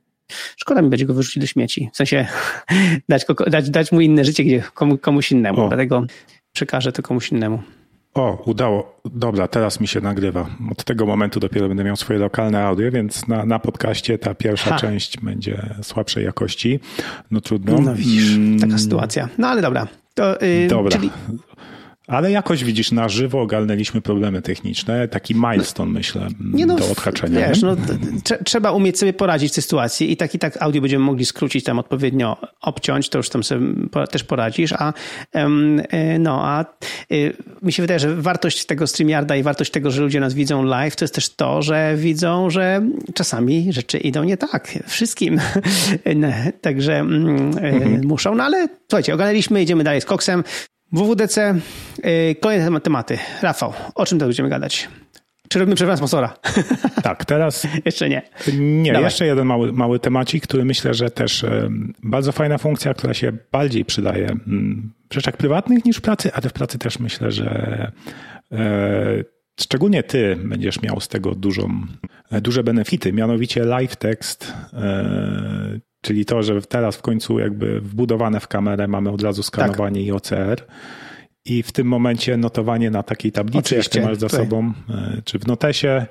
[0.57, 1.89] szkoda mi będzie go wyrzucić do śmieci.
[1.93, 2.27] W sensie
[3.09, 5.67] dać, dać, dać mu inne życie gdzie, komu, komuś innemu, o.
[5.67, 6.05] dlatego
[6.53, 7.63] przekażę to komuś innemu.
[8.13, 8.99] O, udało.
[9.05, 10.49] Dobra, teraz mi się nagrywa.
[10.71, 14.69] Od tego momentu dopiero będę miał swoje lokalne audio, więc na, na podcaście ta pierwsza
[14.69, 14.75] ha.
[14.75, 16.79] część będzie słabszej jakości.
[17.31, 17.79] No trudno.
[17.79, 18.79] No widzisz, taka mm.
[18.79, 19.29] sytuacja.
[19.37, 19.87] No ale dobra.
[20.13, 20.91] To, yy, dobra.
[20.91, 21.09] Czyli
[22.11, 27.49] ale jakoś widzisz, na żywo ogarnęliśmy problemy techniczne, taki milestone myślę nie no, do odhaczenia.
[27.49, 27.75] Wiesz, no,
[28.45, 31.63] trzeba umieć sobie poradzić w tej sytuacji i tak i tak audio będziemy mogli skrócić,
[31.63, 33.67] tam odpowiednio obciąć, to już tam sobie
[34.11, 34.93] też poradzisz, a
[35.33, 37.15] e, no, a e,
[37.61, 40.95] mi się wydaje, że wartość tego StreamYarda i wartość tego, że ludzie nas widzą live,
[40.95, 42.81] to jest też to, że widzą, że
[43.13, 44.79] czasami rzeczy idą nie tak.
[44.87, 45.41] Wszystkim.
[46.61, 48.07] Także mm, e, mhm.
[48.07, 50.43] muszą, no ale słuchajcie, ogarnęliśmy, idziemy dalej z koksem.
[50.91, 51.55] WWDC,
[52.03, 53.17] yy, kolejne tematy.
[53.41, 54.89] Rafał, o czym teraz będziemy gadać?
[55.49, 56.33] Czy robimy przerwę sponsora?
[57.03, 57.67] Tak, teraz.
[57.85, 58.21] jeszcze nie.
[58.57, 59.05] Nie, Dawaj.
[59.05, 61.45] jeszcze jeden mały, mały temacik, który myślę, że też
[62.03, 64.35] bardzo fajna funkcja, która się bardziej przydaje
[65.09, 67.91] w rzeczach prywatnych niż w pracy, ale w pracy też myślę, że
[68.51, 69.23] e,
[69.59, 71.81] szczególnie ty będziesz miał z tego dużą,
[72.31, 78.47] duże benefity, mianowicie live text e, Czyli to, że teraz w końcu jakby wbudowane w
[78.47, 80.07] kamerę mamy od razu skanowanie tak.
[80.07, 80.65] i OCR.
[81.45, 84.45] I w tym momencie notowanie na takiej tablicy, Oczywiście, jak ty masz za tutaj.
[84.45, 86.05] sobą, e, czy w notesie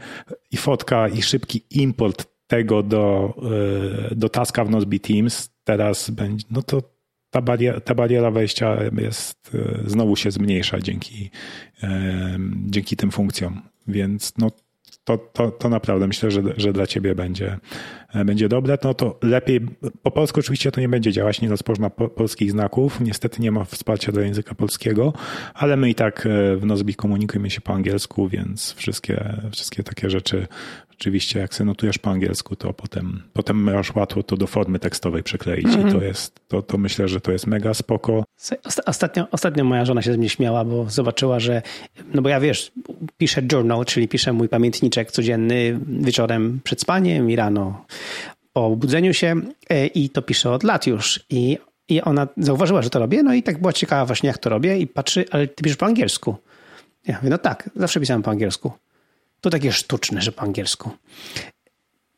[0.50, 3.35] i fotka i szybki import tego do,
[4.11, 6.83] e, do taska w Nozbe Teams teraz będzie, no to
[7.31, 11.31] ta bariera, ta bariera wejścia jest, e, znowu się zmniejsza dzięki,
[12.66, 13.62] dzięki tym funkcjom.
[13.87, 14.50] Więc no,
[15.05, 17.59] to, to, to naprawdę myślę, że, że dla ciebie będzie,
[18.24, 18.78] będzie dobre.
[18.84, 19.60] No to lepiej,
[20.02, 23.00] po polsku oczywiście to nie będzie działać, nie rozpoczna po, polskich znaków.
[23.00, 25.12] Niestety nie ma wsparcia dla języka polskiego,
[25.54, 30.10] ale my i tak e, w Nozbi komunikujemy się po angielsku, więc wszystkie, wszystkie takie
[30.10, 30.46] rzeczy
[31.00, 35.22] Oczywiście jak sobie notujesz po angielsku, to potem, potem masz łatwo to do formy tekstowej
[35.22, 35.80] przekleić mm -hmm.
[35.80, 36.04] i to mhm.
[36.04, 38.24] jest, to, to myślę, że to jest mega spoko.
[38.86, 41.62] Ostatnio, ostatnio moja żona się ze mnie śmiała, bo zobaczyła, że,
[42.14, 42.72] no bo ja wiesz,
[43.18, 47.84] piszę journal, czyli piszę mój pamiętniczek codzienny wieczorem przed spaniem i rano
[48.52, 51.58] po obudzeniu się e, i to piszę od lat już i,
[51.88, 54.78] i ona zauważyła, że to robię, no i tak była ciekawa właśnie jak to robię
[54.78, 56.36] i patrzy, ale ty piszesz po angielsku.
[57.06, 58.72] Ja mówię, no tak, zawsze pisałem po angielsku.
[59.40, 60.90] To takie sztuczne, że po angielsku.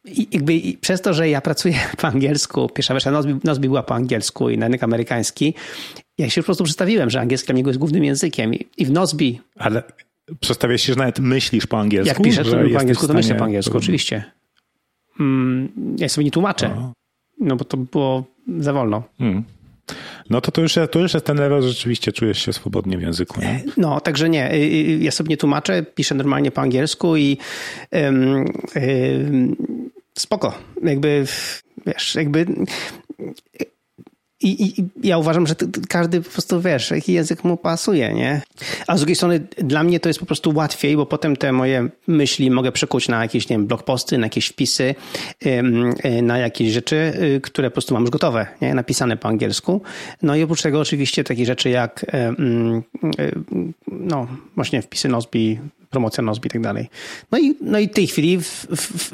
[0.05, 3.83] I jakby i przez to, że ja pracuję po angielsku, pierwsza wersja Nozbi, Nozbi była
[3.83, 5.55] po angielsku i na rynek amerykański,
[6.19, 8.55] ja się po prostu przedstawiłem, że angielski dla mnie jest głównym językiem.
[8.55, 9.41] I, i w Nozbi...
[9.57, 9.83] Ale
[10.41, 12.09] przedstawiasz się, że nawet myślisz po angielsku?
[12.09, 14.25] Jak piszę po angielsku, to myślę po angielsku, oczywiście.
[15.21, 16.93] Mm, ja sobie nie tłumaczę, o.
[17.41, 18.25] no bo to było
[18.59, 19.03] za wolno.
[19.19, 19.45] Hmm.
[20.31, 23.03] No to to już, to już jest ten level, że rzeczywiście czujesz się swobodnie w
[23.03, 23.41] języku.
[23.41, 23.63] Nie?
[23.77, 24.55] No, także nie.
[24.55, 27.39] Y, y, ja sobie nie tłumaczę, piszę normalnie po angielsku i
[30.19, 30.55] spoko.
[30.83, 31.27] Jakby,
[31.87, 32.47] wiesz, jakby
[34.43, 35.55] i, I, ja uważam, że
[35.89, 38.43] każdy po prostu wiesz, jaki język mu pasuje, nie?
[38.87, 41.89] A z drugiej strony dla mnie to jest po prostu łatwiej, bo potem te moje
[42.07, 44.95] myśli mogę przekuć na jakieś, nie wiem, blogposty, na jakieś wpisy,
[45.47, 48.75] y, na jakieś rzeczy, y, które po prostu mam już gotowe, nie?
[48.75, 49.83] Napisane po angielsku.
[50.23, 52.83] No i oprócz tego oczywiście takie rzeczy jak y,
[53.93, 54.27] no
[54.57, 55.59] właśnie wpisy Nozbi,
[55.93, 56.91] promocja Nozbi i tak dalej.
[57.33, 58.67] No i, no i w tej chwili, w,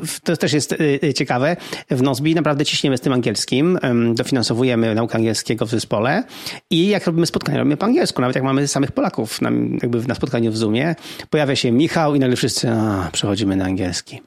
[0.06, 1.56] w, to też jest y, ciekawe,
[1.90, 3.78] w Nozbi naprawdę ciśniemy z tym angielskim,
[4.14, 6.24] dofinansowujemy naukę angielskiego w zespole
[6.70, 9.50] i jak robimy spotkania, robimy po angielsku, nawet jak mamy samych Polaków na,
[9.82, 10.94] jakby na spotkaniu w Zoomie,
[11.30, 14.20] pojawia się Michał i nagle wszyscy, a, przechodzimy na angielski.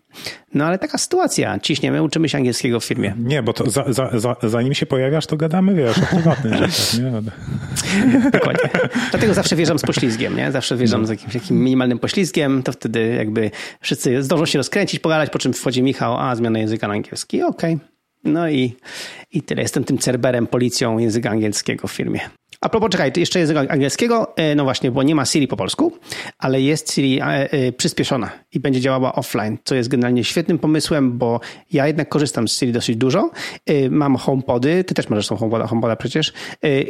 [0.54, 3.16] No ale taka sytuacja, ciśniemy, uczymy się angielskiego w firmie.
[3.20, 7.00] Nie, bo to za, za, za, zanim się pojawiasz, to gadamy, wiesz, o prywatnych rzeczach,
[7.00, 7.12] nie?
[8.32, 8.70] Dokładnie.
[9.12, 10.52] Dlatego zawsze wjeżdżam z poślizgiem, nie?
[10.52, 11.06] Zawsze no.
[11.06, 13.52] z jakimś takim minimalnym poślizgiem, to wtedy jakby
[13.82, 17.76] wszyscy zdążą się rozkręcić, pogadać, po czym wchodzi Michał, a zmiana języka na angielski, okej.
[17.76, 17.92] Okay.
[18.24, 18.76] No i,
[19.32, 19.62] i tyle.
[19.62, 22.20] Jestem tym cerberem, policją języka angielskiego w firmie.
[22.62, 25.92] A propos, czekaj, jeszcze języka angielskiego, e, no właśnie, bo nie ma Siri po polsku,
[26.38, 31.18] ale jest Siri e, e, przyspieszona i będzie działała offline, co jest generalnie świetnym pomysłem,
[31.18, 31.40] bo
[31.74, 33.32] ja jednak korzystam z Siri dosyć dużo.
[33.90, 36.34] Mam HomePody, ty też możesz tą HomePoda, HomePoda przecież,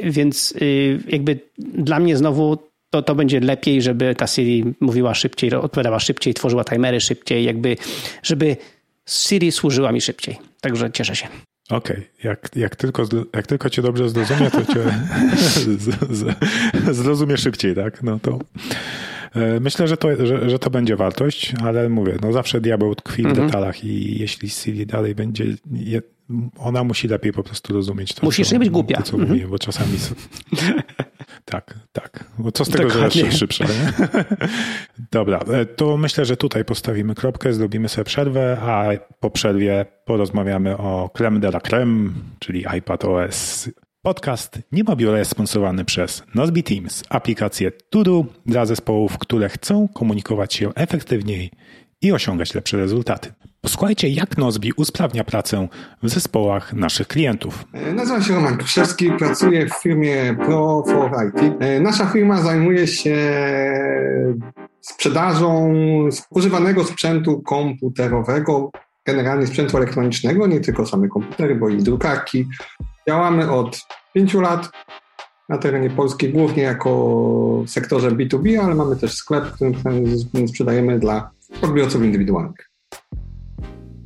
[0.04, 0.54] więc
[1.08, 2.58] jakby dla mnie znowu
[2.92, 7.78] to, to będzie lepiej, żeby ta Siri mówiła szybciej, odpowiadała szybciej, tworzyła timery szybciej, jakby,
[8.24, 8.58] żeby
[9.10, 10.38] Siri służyła mi szybciej.
[10.62, 11.28] Także cieszę się.
[11.70, 12.08] Okej, okay.
[12.24, 14.84] jak, jak, tylko, jak tylko cię dobrze zrozumie, to cię
[16.94, 18.04] zrozumie szybciej, tak?
[18.04, 18.40] No to
[19.62, 23.26] myślę, że to, że, że to będzie wartość, ale mówię, no zawsze diabeł tkwi w
[23.26, 23.48] mhm.
[23.48, 25.46] detalach i jeśli Siri dalej będzie,
[26.58, 28.26] ona musi lepiej po prostu rozumieć to.
[28.26, 28.98] Musisz co, nie być głupia.
[28.98, 29.32] To, co mhm.
[29.32, 29.98] mówię, bo czasami
[31.46, 32.26] Tak, tak.
[32.38, 33.22] Bo co z tego, Dokładnie.
[33.22, 33.64] że jest szybsze?
[33.64, 34.08] Nie?
[35.12, 38.90] Dobra, e, to myślę, że tutaj postawimy kropkę, zrobimy sobie przerwę, a
[39.20, 43.70] po przerwie porozmawiamy o creme de la creme, czyli iPad OS.
[44.04, 49.88] Podcast Nie ma biura jest sponsorowany przez Nozbe Teams, aplikację Tudu dla zespołów, które chcą
[49.88, 51.52] komunikować się efektywniej
[52.02, 53.34] i osiągać lepsze rezultaty.
[53.62, 55.68] Posłuchajcie, jak Nozbi usprawnia pracę
[56.04, 57.66] w zespołach naszych klientów.
[57.74, 61.56] E, nazywam się Roman Krzewski, pracuję w firmie Pro for IT.
[61.60, 63.18] E, nasza firma zajmuje się
[64.82, 65.74] sprzedażą
[66.30, 68.72] używanego sprzętu komputerowego,
[69.06, 72.48] generalnie sprzętu elektronicznego, nie tylko same komputery, bo i drukarki.
[73.08, 73.80] Działamy od
[74.14, 74.70] pięciu lat
[75.50, 81.00] na terenie Polski, głównie jako w sektorze B2B, ale mamy też sklep, w którym sprzedajemy
[81.00, 82.72] dla odbiorców indywidualnych.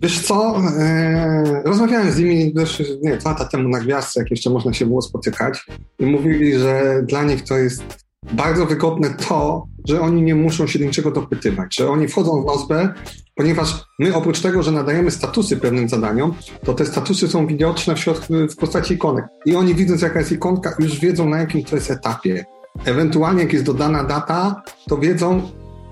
[0.01, 4.49] Wiesz co, e, rozmawiałem z nimi też, nie, dwa lata temu na gwiazdce, jak jeszcze
[4.49, 5.65] można się było spotykać
[5.99, 7.83] i mówili, że dla nich to jest
[8.31, 12.93] bardzo wygodne to, że oni nie muszą się niczego dopytywać, że oni wchodzą w NOSBę,
[13.35, 17.99] ponieważ my oprócz tego, że nadajemy statusy pewnym zadaniom, to te statusy są widoczne w,
[17.99, 19.25] środku, w postaci ikonek.
[19.45, 22.45] I oni widząc jaka jest ikonka, już wiedzą na jakim to jest etapie.
[22.85, 25.41] Ewentualnie jak jest dodana data, to wiedzą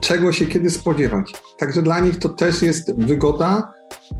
[0.03, 1.33] czego się kiedy spodziewać.
[1.57, 3.73] Także dla nich to też jest wygoda,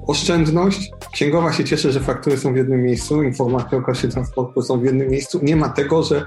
[0.07, 0.91] oszczędność.
[1.13, 4.83] Księgowa się cieszy, że faktury są w jednym miejscu, informacje o koszcie transportu są w
[4.83, 5.39] jednym miejscu.
[5.43, 6.25] Nie ma tego, że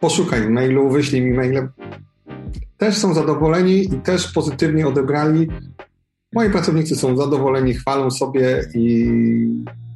[0.00, 1.68] poszukaj mailu, wyślij mi maile.
[2.80, 5.48] Też są zadowoleni i też pozytywnie odebrali.
[6.32, 9.10] Moi pracownicy są zadowoleni, chwalą sobie i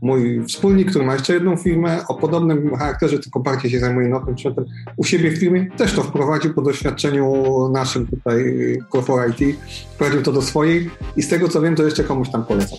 [0.02, 4.34] mój wspólnik, który ma jeszcze jedną firmę o podobnym charakterze, tylko bardziej się zajmuje nowym
[4.34, 4.64] sprzętem,
[4.96, 7.34] u siebie w firmie też to wprowadził po doświadczeniu
[7.72, 8.54] naszym tutaj
[8.92, 9.58] Core IT,
[9.94, 12.78] wprowadził to do swojej i z tego co wiem, to jeszcze komuś tam polecam.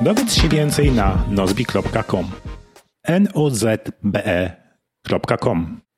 [0.00, 2.26] Dowiedz się więcej na nozbi.com
[3.34, 4.60] nozbe.com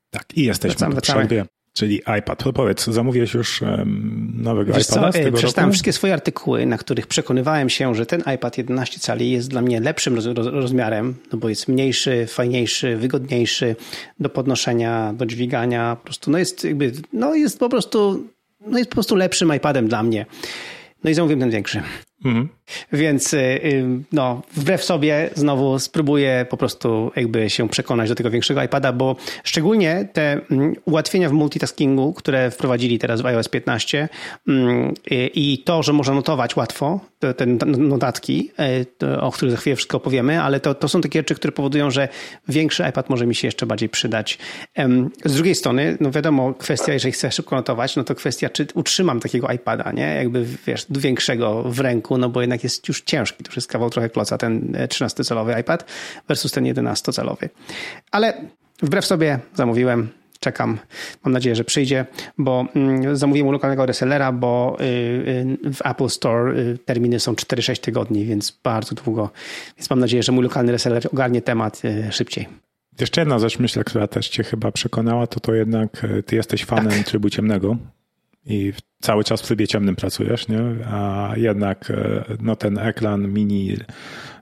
[0.09, 1.45] Tak, i jesteśmy Wracamy, po przerwie.
[1.73, 2.43] Czyli iPad.
[2.43, 5.73] To powiedz, zamówiłeś już um, nowego Wiesz iPada co, z tego Przeczytałem roku?
[5.73, 9.79] wszystkie swoje artykuły, na których przekonywałem się, że ten iPad 11 cali jest dla mnie
[9.79, 13.75] lepszym roz, roz, rozmiarem, no bo jest mniejszy, fajniejszy, wygodniejszy
[14.19, 15.95] do podnoszenia, do dźwigania.
[15.95, 18.27] Po prostu no jest jakby, no jest po prostu,
[18.67, 20.25] no jest po prostu lepszym iPadem dla mnie.
[21.03, 21.81] No i zamówiłem ten większy.
[22.25, 22.49] Mhm.
[22.93, 28.29] Więc y, y, no, wbrew sobie znowu spróbuję po prostu jakby się przekonać do tego
[28.29, 34.09] większego iPada, bo szczególnie te mm, ułatwienia w multitaskingu, które wprowadzili teraz w iOS 15
[34.47, 36.99] mm, i to, że można notować łatwo
[37.37, 38.51] te notatki,
[39.19, 42.07] o których za chwilę wszystko opowiemy, ale to, to są takie rzeczy, które powodują, że
[42.47, 44.37] większy iPad może mi się jeszcze bardziej przydać.
[45.25, 49.19] Z drugiej strony, no wiadomo, kwestia, jeżeli chcę szybko notować, no to kwestia, czy utrzymam
[49.19, 50.15] takiego iPada, nie?
[50.15, 54.09] Jakby, wiesz, większego w ręku, no bo jednak jest już ciężki, to jest kawał trochę
[54.09, 55.85] kloca, ten 13-calowy iPad
[56.27, 57.49] versus ten 11-calowy.
[58.11, 58.33] Ale
[58.81, 60.77] wbrew sobie zamówiłem, czekam.
[61.23, 62.05] Mam nadzieję, że przyjdzie,
[62.37, 67.33] bo mm, zamówiłem u lokalnego resellera, bo y, y, w Apple Store y, terminy są
[67.33, 69.29] 4-6 tygodni, więc bardzo długo.
[69.77, 72.47] Więc mam nadzieję, że mój lokalny reseller ogarnie temat szybciej.
[72.99, 76.91] Jeszcze jedna rzecz, myślę, która też cię chyba przekonała, to to jednak ty jesteś fanem
[76.91, 77.03] tak.
[77.03, 77.77] trybu ciemnego
[78.45, 80.59] i cały czas w trybie ciemnym pracujesz, nie?
[80.85, 81.91] a jednak
[82.41, 83.77] no, ten ekran mini,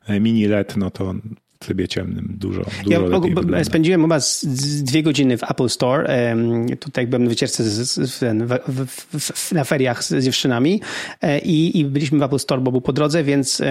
[0.09, 1.13] mini LED, no to
[1.59, 3.63] trybie ciemnym dużo, dużo ja lepiej wygląda.
[3.63, 6.35] Spędziłem chyba z, z dwie godziny w Apple Store.
[6.79, 8.23] Tutaj byłem na wycieczce z, z,
[8.67, 10.81] w, w, na feriach z dziewczynami
[11.21, 13.61] e, i, i, byliśmy w Apple Store, bo był po drodze, więc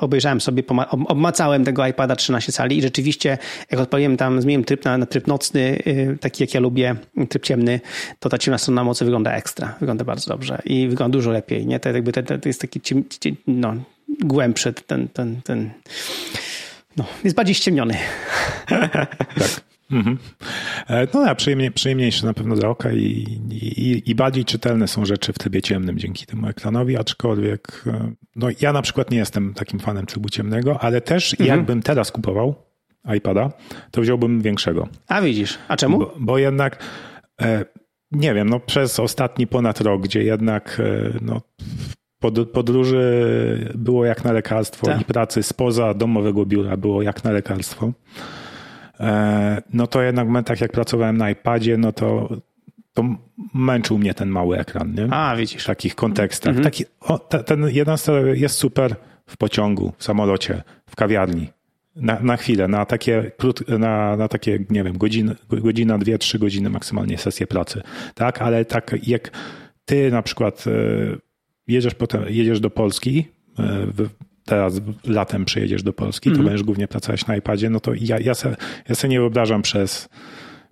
[0.00, 3.38] obejrzałem sobie, obmacałem tego iPada 13 cali i rzeczywiście
[3.70, 6.96] jak odpaliłem tam, zmieniłem tryb na, na tryb nocny, y, taki jak ja lubię,
[7.28, 7.80] tryb ciemny,
[8.20, 9.74] to ta ciemna strona mocy wygląda ekstra.
[9.80, 11.66] Wygląda bardzo dobrze i wygląda dużo lepiej.
[11.66, 11.80] Nie?
[11.80, 13.74] To, jakby to, to jest taki ciem, ciem, no,
[14.20, 15.70] głębszy ten, ten, ten
[16.96, 17.94] no, jest bardziej ściemniony.
[19.38, 19.64] tak.
[19.90, 20.18] Mhm.
[20.88, 25.04] E, no ja przyjemnie, przyjemniejsze na pewno dla oka i, i, i, bardziej czytelne są
[25.04, 29.54] rzeczy w trybie ciemnym dzięki temu ekranowi, aczkolwiek e, no ja na przykład nie jestem
[29.54, 31.48] takim fanem trybu ciemnego, ale też mhm.
[31.48, 32.54] jakbym teraz kupował
[33.16, 33.52] iPada,
[33.90, 34.88] to wziąłbym większego.
[35.08, 35.98] A widzisz, a czemu?
[35.98, 36.84] Bo, bo jednak
[37.40, 37.64] e,
[38.12, 40.82] nie wiem, no przez ostatni ponad rok, gdzie jednak
[41.20, 41.40] no,
[42.30, 45.00] podróży było jak na lekarstwo tak.
[45.00, 47.92] i pracy spoza domowego biura było jak na lekarstwo.
[49.00, 52.36] E, no to jednak w momentach, jak pracowałem na iPadzie, no to,
[52.94, 53.04] to
[53.54, 55.08] męczył mnie ten mały ekran, nie?
[55.10, 55.62] A, widzisz.
[55.62, 56.48] W takich kontekstach.
[56.48, 56.64] Mhm.
[56.64, 57.96] Taki, o, ten jeden
[58.34, 61.48] jest super w pociągu, w samolocie, w kawiarni.
[61.96, 63.30] Na, na chwilę, na takie,
[63.78, 67.82] na, na takie, nie wiem, godzina, godzina, dwie, trzy godziny maksymalnie sesję pracy.
[68.14, 69.30] Tak, ale tak jak
[69.84, 70.70] ty na przykład e,
[71.68, 73.24] jedziesz potem, jedziesz do Polski,
[73.58, 73.86] e,
[74.44, 76.46] teraz latem przyjedziesz do Polski, to mm.
[76.46, 78.56] będziesz głównie pracować na iPadzie, no to ja, ja, se,
[78.88, 80.08] ja se nie wyobrażam przez,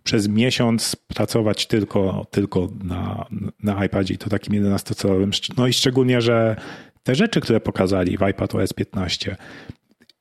[0.03, 3.27] przez miesiąc pracować tylko, tylko na,
[3.63, 5.31] na iPadzie i to takim 11-calowym.
[5.57, 6.57] No i szczególnie, że
[7.03, 9.37] te rzeczy, które pokazali w iPad OS 15,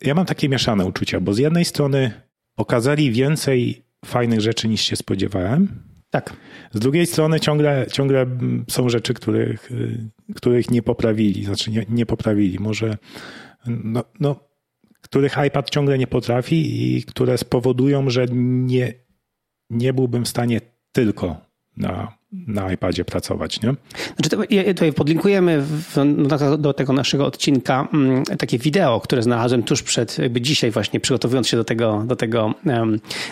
[0.01, 2.11] ja mam takie mieszane uczucia, bo z jednej strony
[2.55, 6.33] pokazali więcej fajnych rzeczy niż się spodziewałem, tak.
[6.71, 8.25] Z drugiej strony ciągle, ciągle
[8.69, 9.69] są rzeczy, których,
[10.35, 11.45] których nie poprawili.
[11.45, 12.59] Znaczy nie, nie poprawili.
[12.59, 12.97] Może
[13.65, 14.35] no, no,
[15.01, 18.93] których iPad ciągle nie potrafi i które spowodują, że nie,
[19.69, 21.41] nie byłbym w stanie tylko
[21.77, 23.73] na na iPadzie pracować, nie?
[24.15, 29.63] Znaczy, to, tutaj podlinkujemy w, no, do tego naszego odcinka mm, takie wideo, które znalazłem
[29.63, 32.53] tuż przed, jakby dzisiaj właśnie przygotowując się do tego, do tego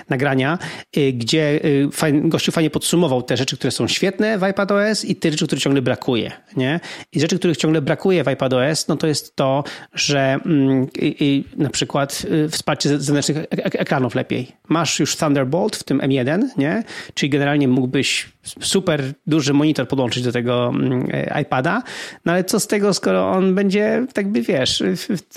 [0.09, 0.57] nagrania,
[0.97, 1.89] y, gdzie y,
[2.23, 5.81] gościu fajnie podsumował te rzeczy, które są świetne w iPadOS i te rzeczy, których ciągle
[5.81, 6.79] brakuje, nie?
[7.13, 10.39] I rzeczy, których ciągle brakuje w iPadOS, no to jest to, że
[11.01, 14.51] i, na przykład y, wsparcie zewnętrznych ekranów lepiej.
[14.69, 16.83] Masz już Thunderbolt w tym M1, nie?
[17.13, 18.29] Czyli generalnie mógłbyś
[18.61, 18.88] super
[19.27, 21.83] duży monitor podłączyć do tego mm, e, iPada,
[22.25, 24.83] no ale co z tego, skoro on będzie, tak by wiesz,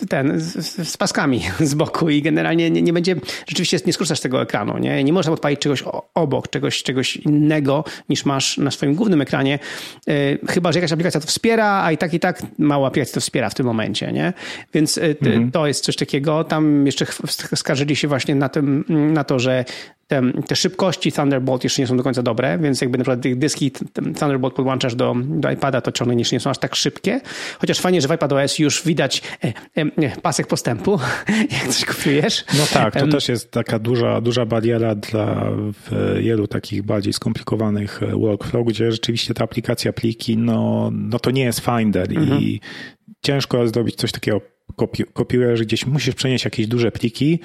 [0.09, 4.23] ten, z, z paskami z boku i generalnie nie, nie, będzie, rzeczywiście nie skorzystasz z
[4.23, 5.05] tego ekranu, nie?
[5.05, 5.85] Nie można odpalić czegoś
[6.15, 9.59] obok, czegoś, czegoś innego niż masz na swoim głównym ekranie,
[10.09, 10.13] e,
[10.49, 13.51] chyba, że jakaś aplikacja to wspiera, a i tak i tak mało aplikacji to wspiera
[13.51, 14.33] w tym momencie, nie?
[14.75, 15.51] Więc e, mhm.
[15.51, 16.45] to jest coś takiego.
[16.45, 17.07] Tam jeszcze
[17.55, 19.65] skarżyli się właśnie na, tym, na to, że
[20.13, 23.71] te, te, szybkości Thunderbolt jeszcze nie są do końca dobre, więc jakby na przykład dyski
[23.93, 27.21] Thunderbolt podłączasz do, do iPada, to ciągle nie są aż tak szybkie.
[27.59, 30.99] Chociaż fajnie, że w iPadOS już widać e, e, e, pasek postępu,
[31.53, 32.45] jak coś kopiujesz.
[32.59, 35.51] No tak, to też jest taka duża, duża bariera dla
[36.21, 41.61] wielu takich bardziej skomplikowanych workflow, gdzie rzeczywiście ta aplikacja pliki, no, no to nie jest
[41.61, 42.41] Finder mhm.
[42.41, 42.61] i
[43.23, 44.41] ciężko zrobić coś takiego
[44.77, 47.39] kopi kopiujesz gdzieś, musisz przenieść jakieś duże pliki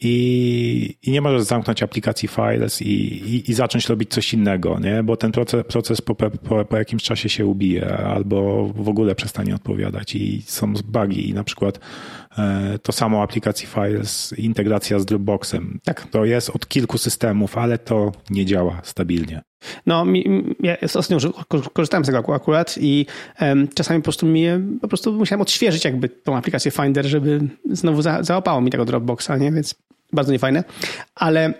[0.00, 5.02] i, i nie możesz zamknąć aplikacji Files i, i, i zacząć robić coś innego, nie?
[5.02, 9.54] bo ten proces, proces po, po, po jakimś czasie się ubije albo w ogóle przestanie
[9.54, 11.80] odpowiadać i są bugi i na przykład
[12.82, 15.80] to samo aplikacji Files, integracja z Dropboxem.
[15.84, 16.06] Tak.
[16.10, 19.42] To jest od kilku systemów, ale to nie działa stabilnie.
[19.86, 20.06] No,
[20.60, 21.18] ja ostatnio
[21.72, 23.06] korzystałem z tego akurat i
[23.40, 24.44] um, czasami po prostu mi,
[24.80, 27.40] po prostu musiałem odświeżyć jakby tą aplikację Finder, żeby
[27.70, 29.52] znowu za, załapało mi tego Dropboxa, nie?
[29.52, 29.74] Więc
[30.12, 30.64] bardzo niefajne.
[31.14, 31.54] Ale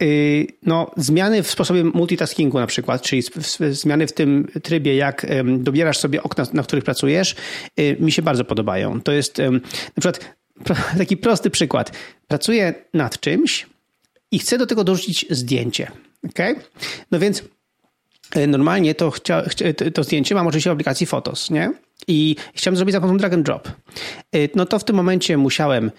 [0.00, 3.22] yy, no, zmiany w sposobie multitaskingu na przykład, czyli
[3.70, 5.26] zmiany w tym trybie, jak
[5.58, 7.36] dobierasz sobie okna, na których pracujesz,
[7.76, 9.00] yy, mi się bardzo podobają.
[9.00, 9.38] To jest
[9.96, 10.34] na przykład
[10.98, 11.92] taki prosty przykład.
[12.28, 13.66] Pracuję nad czymś
[14.30, 15.90] i chcę do tego dorzucić zdjęcie.
[16.30, 16.56] Okay?
[17.10, 17.42] No więc
[18.34, 19.42] e, normalnie to, chcia,
[19.94, 21.72] to zdjęcie mam oczywiście w aplikacji Photos, nie?
[22.08, 23.68] I chciałem zrobić za pomocą drag and drop.
[23.68, 23.72] E,
[24.54, 25.90] no to w tym momencie musiałem e,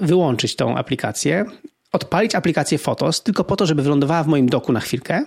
[0.00, 1.44] wyłączyć tą aplikację,
[1.92, 5.24] odpalić aplikację Photos tylko po to, żeby wylądowała w moim doku na chwilkę,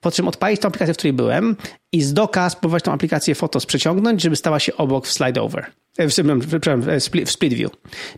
[0.00, 1.56] po czym odpalić tą aplikację, w której byłem
[1.92, 5.66] i z doka spróbować tą aplikację Photos przeciągnąć, żeby stała się obok w slide over,
[5.98, 6.06] w,
[7.26, 7.70] w split view.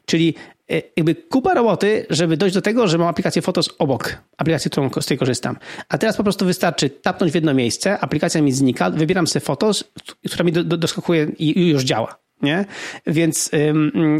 [0.04, 0.34] Czyli
[0.70, 4.90] E, jakby kupa roboty, żeby dojść do tego, że mam aplikację Fotos obok aplikacji, którą
[5.00, 5.56] z tej korzystam.
[5.88, 9.84] A teraz po prostu wystarczy tapnąć w jedno miejsce, aplikacja mi znika, wybieram sobie Fotos,
[10.30, 12.18] która mi do, do, doskakuje i już działa.
[12.42, 12.64] Nie?
[13.06, 13.50] Więc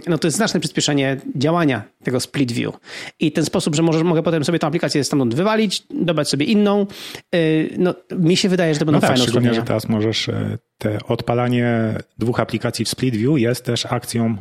[0.07, 2.75] no to jest znaczne przyspieszenie działania tego split view.
[3.21, 6.87] I ten sposób, że możesz, mogę potem sobie tę aplikację stamtąd wywalić, dobrać sobie inną,
[7.35, 10.29] y, no mi się wydaje, że to będą no tak, fajne szczególnie, że teraz możesz
[10.29, 14.37] e, te odpalanie dwóch aplikacji w split view jest też akcją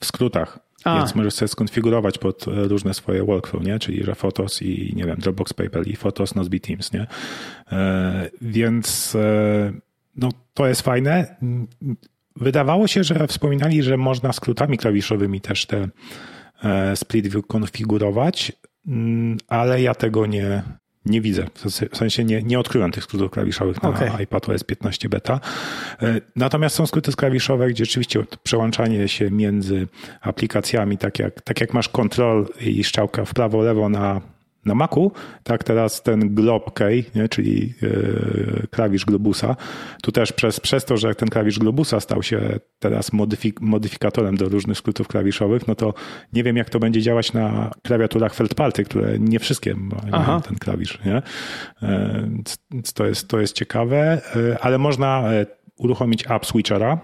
[0.00, 0.58] w skrótach.
[0.84, 0.98] A.
[0.98, 3.78] Więc możesz sobie skonfigurować pod e, różne swoje workflow, nie?
[3.78, 7.06] Czyli, że Photos i, nie wiem, Dropbox Paper i Photos, Nozbe Teams, nie?
[7.72, 9.16] E, więc
[10.16, 11.36] no, to jest fajne.
[12.40, 15.88] Wydawało się, że wspominali, że można skrótami klawiszowymi też te
[16.64, 18.52] e, split view konfigurować,
[18.86, 20.62] mm, ale ja tego nie,
[21.04, 21.46] nie widzę.
[21.92, 24.22] W sensie nie, nie odkryłem tych skrótów klawiszowych na okay.
[24.22, 25.40] iPadOS 15 beta.
[26.02, 29.88] E, natomiast są skróty klawiszowe, gdzie rzeczywiście przełączanie się między
[30.20, 34.20] aplikacjami, tak jak, tak jak masz kontrol i strzałka w prawo, lewo na
[34.68, 35.12] na Macu,
[35.42, 39.56] tak teraz ten glob key, nie, czyli yy, klawisz globusa,
[40.02, 42.40] tu też przez, przez to, że ten klawisz globusa stał się
[42.78, 45.94] teraz modyfik modyfikatorem do różnych skrótów klawiszowych, no to
[46.32, 50.98] nie wiem jak to będzie działać na klawiaturach Feldparty, które nie wszystkie mają ten klawisz,
[51.04, 51.22] nie?
[51.82, 55.24] Yy, to jest, to jest ciekawe, yy, ale można
[55.76, 56.98] uruchomić app switchera,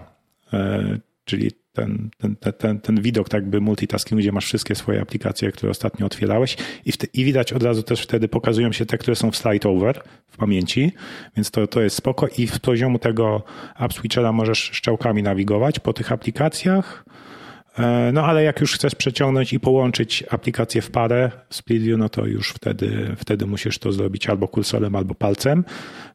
[1.25, 5.71] czyli ten, ten, ten, ten widok tak by multitasking, gdzie masz wszystkie swoje aplikacje, które
[5.71, 6.57] ostatnio otwierałeś.
[6.85, 9.69] I, w, i widać od razu też wtedy pokazują się te, które są w slide
[9.69, 10.91] over w pamięci,
[11.35, 12.27] więc to, to jest spoko.
[12.37, 13.43] I w poziomu tego
[13.79, 17.05] app switchera możesz szczałkami nawigować po tych aplikacjach,
[17.77, 22.09] e, no ale jak już chcesz przeciągnąć i połączyć aplikacje w parę z View, no
[22.09, 25.63] to już wtedy, wtedy musisz to zrobić albo kursorem, albo palcem.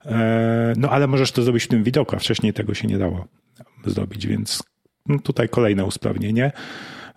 [0.07, 3.29] E, no ale możesz to zrobić w tym widoku, a wcześniej tego się nie dało
[3.87, 4.63] zrobić, więc
[5.07, 6.53] no tutaj kolejne usprawnienie.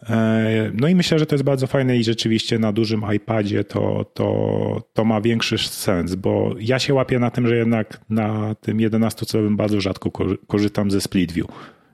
[0.10, 4.06] E, no i myślę, że to jest bardzo fajne i rzeczywiście na dużym iPadzie to,
[4.14, 8.78] to, to ma większy sens, bo ja się łapię na tym, że jednak na tym
[8.78, 10.12] 11-calowym bardzo rzadko
[10.48, 11.48] korzystam ze Split View.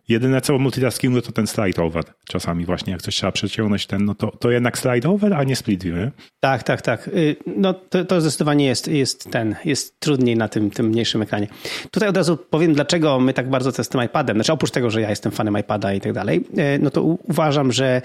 [0.10, 2.04] Jedyne co w multitaskingu to ten slide over.
[2.28, 5.56] Czasami właśnie jak coś trzeba przeciągnąć ten, no to, to jednak slide over, a nie
[5.56, 6.12] split view, nie?
[6.40, 7.08] Tak, tak, tak.
[7.08, 11.48] Y, no to, to zdecydowanie jest, jest ten, jest trudniej na tym, tym mniejszym ekranie.
[11.92, 15.10] Tutaj od razu powiem, dlaczego my tak bardzo tym iPadem, znaczy oprócz tego, że ja
[15.10, 18.02] jestem fanem iPada i tak dalej, y, no to uważam, że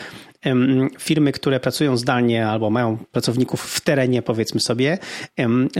[0.98, 4.98] firmy, które pracują zdalnie albo mają pracowników w terenie, powiedzmy sobie,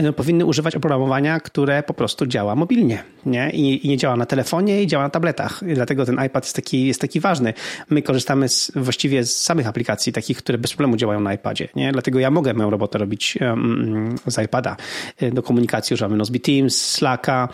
[0.03, 3.49] no, powinny używać oprogramowania, które po prostu działa mobilnie nie?
[3.49, 5.61] I, I, nie działa na telefonie i działa na tabletach.
[5.73, 7.53] Dlatego ten iPad jest taki, jest taki ważny.
[7.89, 11.67] My korzystamy z, właściwie z samych aplikacji, takich, które bez problemu działają na iPadzie.
[11.75, 11.91] Nie?
[11.91, 13.37] Dlatego ja mogę moją robotę robić
[14.27, 14.77] z iPada.
[15.19, 17.49] E, do komunikacji używamy Nozbe Teams, Slacka,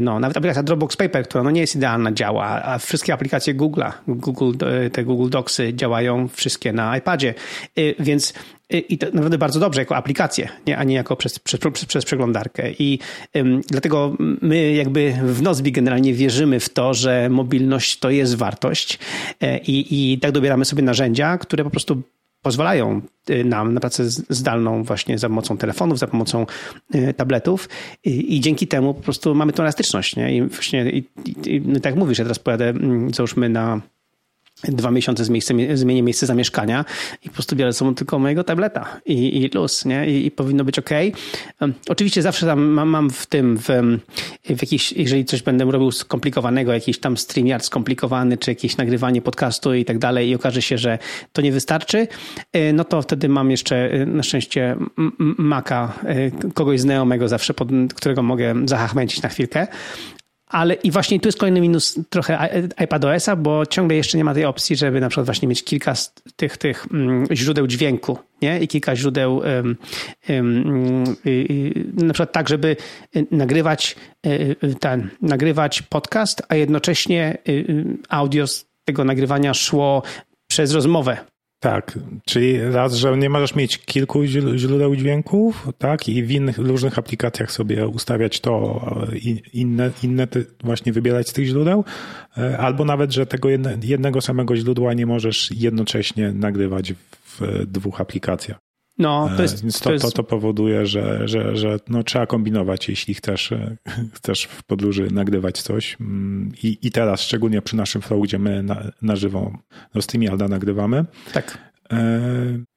[0.00, 3.92] no, nawet aplikacja Dropbox Paper, która no, nie jest idealna, działa, a wszystkie aplikacje Google'a,
[4.08, 4.52] Google,
[4.92, 7.34] te Google Docsy działają wszystkie na iPadzie.
[7.76, 8.32] E, więc
[8.70, 10.78] i to naprawdę bardzo dobrze jako aplikację, nie?
[10.78, 12.70] a nie jako przez, przez, przez przeglądarkę.
[12.78, 12.98] I
[13.36, 18.98] ym, dlatego my jakby w Nozbi generalnie wierzymy w to, że mobilność to jest wartość
[19.40, 22.02] e, i, tak dobieramy sobie narzędzia, które po prostu
[22.42, 23.00] pozwalają
[23.30, 26.46] y, nam na pracę zdalną właśnie za pomocą telefonów, za pomocą
[26.94, 27.68] y, tabletów
[28.04, 30.16] i, i dzięki temu po prostu mamy tą elastyczność.
[30.16, 30.36] Nie?
[30.36, 31.04] I właśnie i,
[31.46, 33.80] i, no tak mówisz, ja teraz pojadę, mm, załóżmy na
[34.64, 36.84] dwa miesiące z miejsce, zmienię miejsce zamieszkania
[37.22, 40.10] i po prostu biorę sobą tylko mojego tableta i, i luz, nie?
[40.10, 40.90] I, I, powinno być ok.
[41.88, 43.68] oczywiście zawsze tam mam, mam, w tym, w,
[44.44, 49.74] w jakiś, jeżeli coś będę robił skomplikowanego, jakiś tam StreamYard skomplikowany, czy jakieś nagrywanie podcastu
[49.74, 50.98] i tak dalej i okaże się, że
[51.32, 52.08] to nie wystarczy,
[52.52, 54.76] e, no to wtedy mam jeszcze e, na szczęście
[55.38, 59.66] Maca, e, kogoś znajomego zawsze, pod, którego mogę zahachmęcić na chwilkę,
[60.46, 64.44] ale i właśnie tu jest kolejny minus trochę iPadOS-a, bo ciągle jeszcze nie ma tej
[64.44, 68.60] opcji, żeby na przykład właśnie mieć kilka z tych, tych mm, źródeł dźwięku, nie?
[68.60, 69.76] I kilka źródeł um,
[70.28, 71.04] um,
[71.94, 72.76] na przykład tak, żeby
[73.16, 77.38] y, nagrywać y, y, ten, nagrywać podcast, a jednocześnie
[78.08, 80.02] audio z tego nagrywania szło
[80.46, 81.16] przez rozmowę
[81.70, 84.24] tak, czyli raz, że nie możesz mieć kilku
[84.56, 88.80] źródeł dźwięków, tak, i w innych różnych aplikacjach sobie ustawiać to,
[89.52, 90.26] inne, inne
[90.64, 91.84] właśnie wybierać z tych źródeł,
[92.38, 93.48] e, albo nawet, że tego
[93.82, 96.94] jednego samego źródła nie możesz jednocześnie nagrywać
[97.40, 98.65] w dwóch aplikacjach.
[98.98, 100.04] No, to jest, to, to, jest...
[100.04, 103.76] to, to powoduje, że, że, że no, trzeba kombinować, jeśli chcesz, e,
[104.16, 105.96] chcesz w podróży nagrywać coś.
[106.00, 109.58] Mm, I, I teraz, szczególnie przy naszym flow, gdzie my na, na żywo
[109.94, 111.04] no, z tymi Alda nagrywamy.
[111.32, 111.58] Tak.
[111.92, 111.98] E,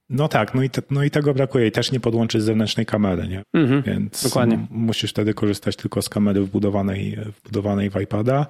[0.09, 1.67] no tak, no i, te, no i tego brakuje.
[1.67, 3.43] I też nie podłączyć zewnętrznej kamery, nie?
[3.53, 4.67] Mhm, Więc dokładnie.
[4.69, 8.47] musisz wtedy korzystać tylko z kamery wbudowanej, wbudowanej w iPada.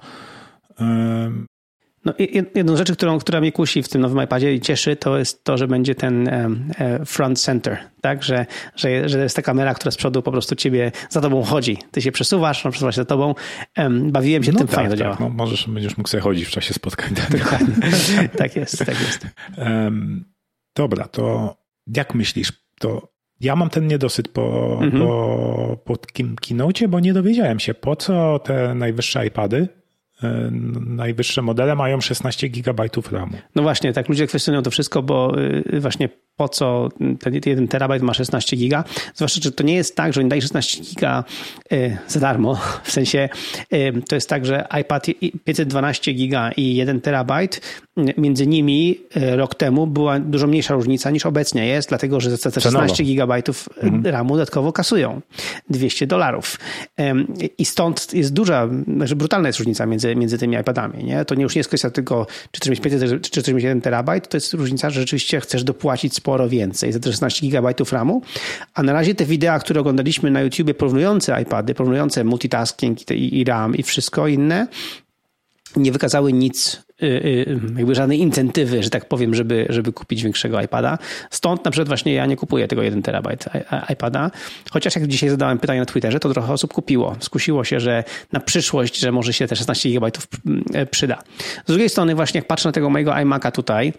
[2.04, 2.14] No,
[2.54, 5.44] jedną z rzeczy, którą, która mnie kusi w tym nowym iPadzie i cieszy, to jest
[5.44, 6.48] to, że będzie ten e,
[7.06, 8.22] front center, tak?
[8.22, 8.46] Że,
[8.76, 11.78] że, że jest ta kamera, która z przodu po prostu ciebie za tobą chodzi.
[11.90, 13.34] Ty się przesuwasz, on przesuwa się za tobą.
[13.90, 15.04] Bawiłem się no tym, tak, fajnie to tak.
[15.04, 15.16] działa.
[15.20, 17.14] No, możesz, będziesz mógł sobie chodzić w czasie spotkań.
[17.50, 19.26] Tak, tak jest, tak jest.
[19.58, 20.24] Um,
[20.76, 25.02] dobra, to jak myślisz, to ja mam ten niedosyt po, mhm.
[25.02, 25.96] po, po
[26.40, 29.79] keynote, bo nie dowiedziałem się, po co te najwyższe iPady
[30.86, 33.36] najwyższe modele mają 16 GB RAMu.
[33.54, 35.38] No właśnie, tak ludzie kwestionują to wszystko, bo
[35.72, 36.88] y, właśnie po co
[37.20, 38.84] ten 1 terabajt ma 16 giga.
[39.14, 41.24] Zwłaszcza, że to nie jest tak, że oni dają 16 giga
[41.72, 42.60] y, za darmo.
[42.84, 43.28] W sensie
[43.72, 45.06] y, to jest tak, że iPad
[45.44, 47.60] 512 giga i 1 terabajt,
[48.16, 52.60] między nimi rok temu była dużo mniejsza różnica niż obecnie jest, dlatego że za te
[52.60, 54.06] 16 gigabajtów mhm.
[54.06, 55.20] RAMu dodatkowo kasują
[55.70, 56.58] 200 dolarów.
[57.58, 61.04] I stąd jest duża, znaczy brutalna jest różnica między, między tymi iPadami.
[61.04, 61.24] Nie?
[61.24, 63.80] To nie już nie jest kwestia tylko, czy chcesz mieć 500, czy chcesz mieć 1
[63.80, 68.22] terabajt, to jest różnica, że rzeczywiście chcesz dopłacić sporo więcej, za te 16 GB RAMu.
[68.74, 73.76] A na razie te wideo, które oglądaliśmy na YouTubie porównujące iPady, porównujące multitasking i, RAM
[73.76, 74.66] i wszystko inne,
[75.76, 76.82] nie wykazały nic
[77.76, 80.98] jakby żadnej incentywy, że tak powiem, żeby, żeby kupić większego iPada.
[81.30, 83.44] Stąd na przykład właśnie ja nie kupuję tego 1 terabajt
[83.88, 84.30] iPada,
[84.70, 87.16] chociaż jak dzisiaj zadałem pytanie na Twitterze, to trochę osób kupiło.
[87.20, 90.10] Skusiło się, że na przyszłość, że może się te 16 GB
[90.74, 91.18] y, przyda.
[91.64, 93.92] Z drugiej strony właśnie jak patrzę na tego mojego iMac'a tutaj,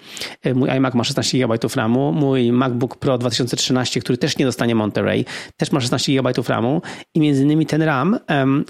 [0.56, 5.26] mój iMac ma 16 GB RAMu, mój MacBook Pro 2013, który też nie dostanie Monterey,
[5.58, 6.82] też ma 16 GB RAMu
[7.14, 8.20] i między innymi ten RAM,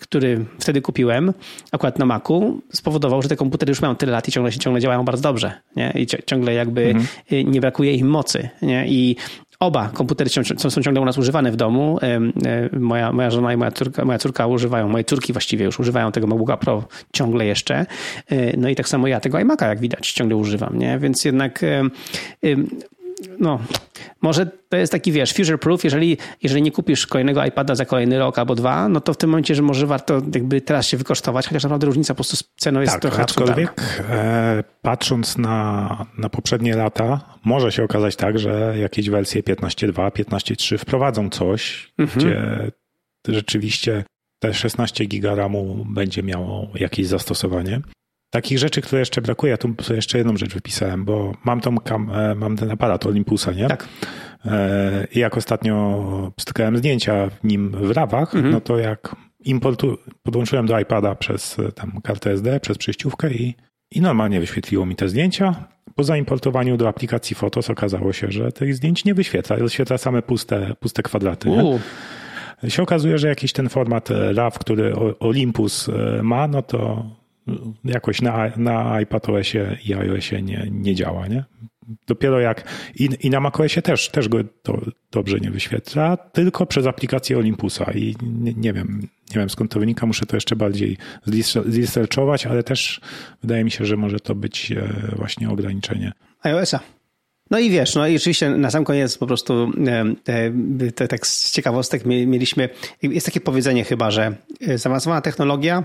[0.01, 1.33] który wtedy kupiłem
[1.71, 4.59] akurat na Macu, spowodował, że te komputery już mają tyle lat lat i ciągle się
[4.59, 5.51] ciągle działają bardzo dobrze.
[5.75, 5.93] Nie?
[5.95, 7.05] I ciągle jakby mhm.
[7.31, 8.49] Y, nie brakuje im mocy.
[8.61, 8.87] Nie?
[8.87, 9.15] I
[9.59, 11.99] oba komputery są ciągle u nas używane w domu.
[12.71, 16.27] Moja, moja żona i moja córka, moja córka używają, moje córki właściwie już używają tego
[16.27, 17.85] MacBooka Pro ciągle jeszcze.
[18.31, 20.77] Y, no i tak samo ja tego iMac'a, jak widać, ciągle używam.
[20.79, 20.99] Nie?
[20.99, 21.61] Więc jednak
[23.39, 23.59] no,
[24.21, 28.19] może to jest taki, wiesz, future proof, jeżeli, jeżeli nie kupisz kolejnego iPada za kolejny
[28.19, 31.47] rok albo dwa, no to w tym momencie, że może warto jakby teraz się wykosztować,
[31.47, 36.29] chociaż naprawdę różnica po prostu z ceną jest tak, trochę aczkolwiek e, patrząc na, na
[36.29, 42.19] poprzednie lata, może się okazać tak, że jakieś wersje 15.2, 15.3 wprowadzą coś, mhm.
[42.19, 42.71] gdzie
[43.27, 44.03] rzeczywiście
[44.39, 47.81] te 16 giga RAMu będzie miało jakieś zastosowanie.
[48.31, 51.77] Takich rzeczy, które jeszcze brakuje, ja tu sobie jeszcze jedną rzecz wypisałem, bo mam, tą
[51.77, 53.67] kam, e, mam ten aparat Olympusa, nie?
[53.67, 53.87] Tak.
[54.45, 58.53] E, I jak ostatnio stykałem zdjęcia w nim w rawach, mhm.
[58.53, 59.15] no to jak
[59.45, 63.55] importu, podłączyłem do iPada przez e, tam kartę SD, przez przejściówkę i,
[63.91, 65.67] i normalnie wyświetliło mi te zdjęcia.
[65.95, 70.75] Po zaimportowaniu do aplikacji Fotos okazało się, że tych zdjęć nie wyświetla, wyświetla same puste,
[70.79, 71.49] puste kwadraty.
[72.67, 75.89] się okazuje, że jakiś ten format RAW, który Olympus
[76.21, 77.05] ma, no to
[77.83, 81.43] jakoś na, na iPadOSie i iOSie nie, nie działa, nie?
[82.07, 82.63] Dopiero jak
[82.95, 84.37] i, i na macOSie też, też go
[85.11, 89.79] dobrze nie wyświetla, tylko przez aplikację Olympusa i nie, nie wiem, nie wiem skąd to
[89.79, 90.97] wynika, muszę to jeszcze bardziej
[91.65, 93.01] zresearchować, ale też
[93.41, 96.11] wydaje mi się, że może to być e, właśnie ograniczenie.
[96.43, 96.79] iOSa.
[97.51, 99.71] No i wiesz, no i oczywiście na sam koniec po prostu
[100.23, 100.51] te,
[100.95, 102.69] te, tak z ciekawostek mieliśmy,
[103.01, 104.35] jest takie powiedzenie chyba, że
[104.67, 105.83] e, zaawansowana technologia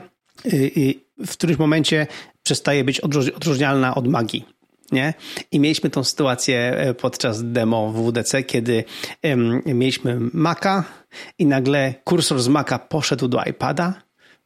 [1.27, 2.07] w którymś momencie
[2.43, 4.45] przestaje być odróżnialna od magii.
[4.93, 5.15] Nie?
[5.53, 8.85] I mieliśmy tą sytuację e, podczas demo w WDC, kiedy
[9.67, 10.85] mieliśmy Maca
[11.39, 13.95] i nagle kursor z Maca poszedł do iPada,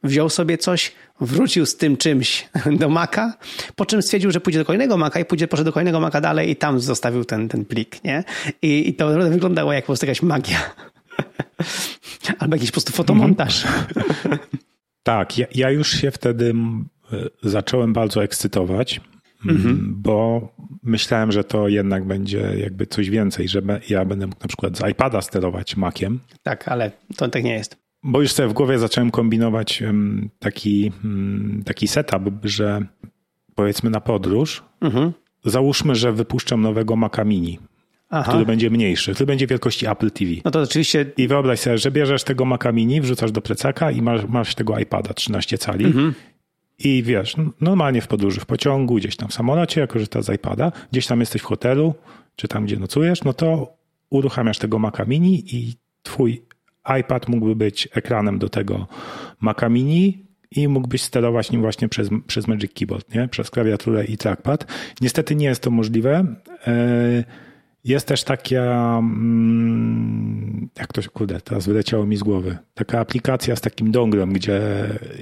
[0.03, 2.49] wziął sobie coś, wrócił z tym czymś
[2.81, 3.35] do Maca,
[3.77, 6.51] po czym stwierdził, że pójdzie do kolejnego Maca i pójdzie, poszedł do kolejnego Maca dalej
[6.51, 8.05] i tam zostawił ten, ten plik.
[8.05, 8.25] Nie?
[8.63, 10.59] I, I to wyglądało jak po prostu jakaś magia.
[12.39, 13.65] Albo jakiś po prostu fotomontaż.
[15.03, 16.55] Tak, ja, ja już się wtedy
[17.43, 19.01] zacząłem bardzo ekscytować,
[19.47, 19.95] mhm.
[19.97, 20.49] bo
[20.83, 24.91] myślałem, że to jednak będzie jakby coś więcej, że ja będę mógł na przykład z
[24.91, 26.21] iPada sterować Maciem.
[26.43, 27.77] Tak, ale to tak nie jest.
[28.03, 29.83] Bo już sobie w głowie zacząłem kombinować
[30.39, 30.93] taki,
[31.65, 32.87] taki setup, że
[33.55, 35.13] powiedzmy na podróż, mhm.
[35.45, 37.59] załóżmy, że wypuszczam nowego Maca Mini.
[38.11, 38.31] Aha.
[38.31, 40.31] który będzie mniejszy, który będzie wielkości Apple TV.
[40.45, 41.07] No to oczywiście.
[41.17, 44.79] I wyobraź sobie, że bierzesz tego Maca Mini, wrzucasz do plecaka i masz, masz tego
[44.79, 45.85] iPada 13 cali.
[45.85, 46.15] Mhm.
[46.79, 50.35] I wiesz, normalnie w podróży, w pociągu, gdzieś tam w samolocie, jako że to z
[50.35, 51.95] iPada, gdzieś tam jesteś w hotelu,
[52.37, 53.77] czy tam, gdzie nocujesz, no to
[54.11, 56.43] uruchamiasz tego Maca Mini i twój
[57.01, 58.87] iPad mógłby być ekranem do tego
[59.41, 63.29] Maca Mini i mógłbyś sterować nim właśnie przez, przez Magic Keyboard, nie?
[63.29, 64.67] przez klawiaturę i trackpad.
[65.01, 66.35] Niestety nie jest to możliwe.
[66.67, 67.25] Yy,
[67.85, 73.57] Jest też taka, mm, jak to się, kurde, teraz wyleciało mi z głowy, taka aplikacja
[73.57, 74.61] z takim donglem, gdzie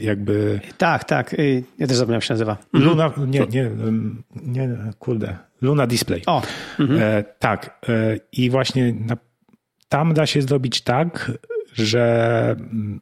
[0.00, 0.60] jakby...
[0.78, 2.56] Tak, tak, y, ja też zapomniałem, się nazywa.
[2.72, 3.70] Luna, nie, nie,
[4.42, 6.22] nie, kurde, Luna Display.
[6.26, 6.42] O.
[6.78, 7.00] Mhm.
[7.02, 8.94] E, tak, e, i właśnie
[9.88, 11.32] tam da się zrobić tak,
[11.74, 12.56] że,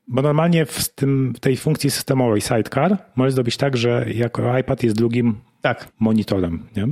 [0.08, 4.82] bo normalnie w, tym, w tej funkcji systemowej Sidecar możesz zrobić tak, że jako iPad
[4.82, 5.88] jest drugim tak.
[6.00, 6.62] monitorem.
[6.76, 6.86] Nie?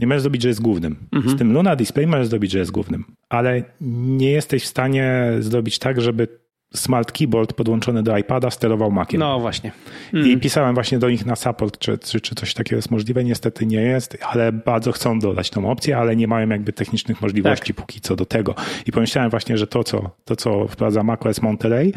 [0.00, 0.96] Nie możesz zrobić, że jest głównym.
[1.12, 1.36] Mhm.
[1.36, 5.78] Z tym Luna Display możesz zrobić, że jest głównym, ale nie jesteś w stanie zrobić
[5.78, 6.28] tak, żeby
[6.74, 9.20] smart keyboard podłączony do iPada sterował Maciem.
[9.20, 9.72] No właśnie.
[10.14, 10.30] Mm.
[10.30, 13.24] I pisałem właśnie do nich na support, czy, czy, czy coś takiego jest możliwe.
[13.24, 17.74] Niestety nie jest, ale bardzo chcą dodać tą opcję, ale nie mają jakby technicznych możliwości
[17.74, 17.76] tak.
[17.76, 18.54] póki co do tego.
[18.86, 21.92] I pomyślałem właśnie, że to, co, to, co wprowadza macOS Monterey,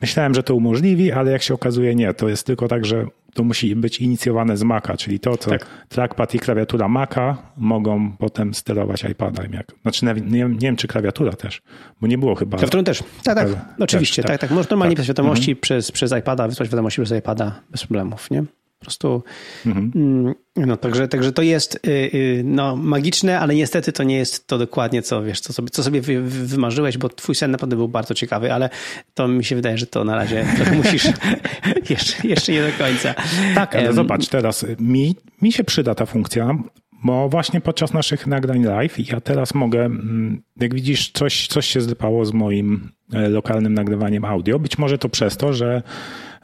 [0.00, 2.14] Myślałem, że to umożliwi, ale jak się okazuje, nie.
[2.14, 3.06] To jest tylko tak, że
[3.36, 5.66] to musi być inicjowane z Maca, czyli to, co tak.
[5.88, 9.52] trackpad i klawiatura Maca mogą potem sterować iPadem.
[9.52, 11.62] Jak, znaczy, nie, nie, nie wiem, czy klawiatura też,
[12.00, 12.58] bo nie było chyba.
[12.58, 12.98] Klawiaturą też.
[12.98, 13.46] Tak, tak.
[13.46, 14.40] Ale, Oczywiście, tak, tak.
[14.40, 14.50] tak.
[14.50, 15.02] Można normalnie tak.
[15.02, 15.60] pisać wiadomości mhm.
[15.60, 18.44] przez, przez iPada, wysłać wiadomości przez iPada bez problemów, nie?
[18.78, 19.22] Po prostu.
[19.66, 19.92] Mhm.
[19.94, 24.46] Mm, no, także, także to jest y, y, no, magiczne, ale niestety to nie jest
[24.46, 27.88] to dokładnie, co wiesz, co sobie, co sobie wy, wymarzyłeś, bo twój sen naprawdę był
[27.88, 28.70] bardzo ciekawy, ale
[29.14, 30.46] to mi się wydaje, że to na razie
[30.76, 31.04] musisz
[31.90, 33.14] jeszcze, jeszcze nie do końca.
[33.54, 36.58] Tak, ale um, zobacz, teraz mi, mi się przyda ta funkcja,
[37.04, 41.80] bo właśnie podczas naszych nagrań live ja teraz mogę, mm, jak widzisz, coś, coś się
[41.80, 44.58] zlepało z moim e, lokalnym nagrywaniem audio.
[44.58, 45.82] Być może to przez to, że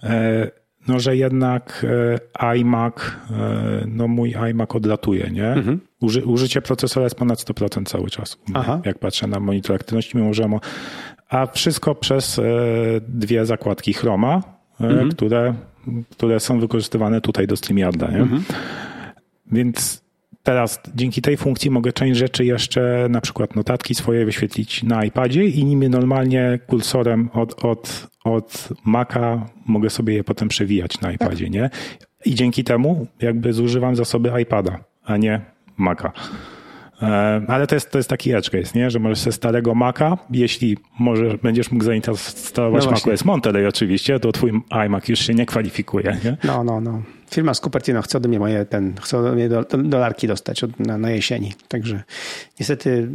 [0.03, 1.87] e, no, że jednak
[2.41, 2.95] e, iMac,
[3.31, 5.49] e, no mój iMac odlatuje, nie?
[5.49, 5.81] Mhm.
[6.01, 8.39] Uży, użycie procesora jest ponad 100% cały czas.
[8.55, 8.81] Aha.
[8.85, 10.49] Jak patrzę na monitor aktywności, mimo że...
[11.29, 12.43] A wszystko przez e,
[13.09, 14.43] dwie zakładki Chroma,
[14.81, 15.11] mhm.
[15.11, 15.55] które,
[16.11, 18.21] które są wykorzystywane tutaj do StreamYarda, nie?
[18.21, 18.45] Mhm.
[19.53, 20.02] Więc
[20.43, 25.45] teraz dzięki tej funkcji mogę część rzeczy jeszcze, na przykład notatki swoje wyświetlić na iPadzie
[25.45, 31.51] i nimi normalnie kursorem od, od, od Maca mogę sobie je potem przewijać na iPadzie,
[31.51, 31.71] nie?
[32.25, 35.41] I dzięki temu jakby zużywam zasoby iPada, a nie
[35.77, 36.13] Maca.
[37.03, 38.91] E, ale to jest, to jest taki edge case, nie?
[38.91, 44.33] że możesz ze starego Maca, jeśli może będziesz mógł zainstalować no macOS Monterey oczywiście, to
[44.33, 44.53] twój
[44.87, 46.17] iMac już się nie kwalifikuje.
[46.25, 46.37] Nie?
[46.45, 47.03] No, no, no.
[47.33, 50.81] Firma z Cupertino chce ode mnie moje, ten, chce ode mnie do, dolarki dostać od,
[50.81, 51.55] na, na jesieni.
[51.69, 52.03] Także
[52.61, 53.09] niestety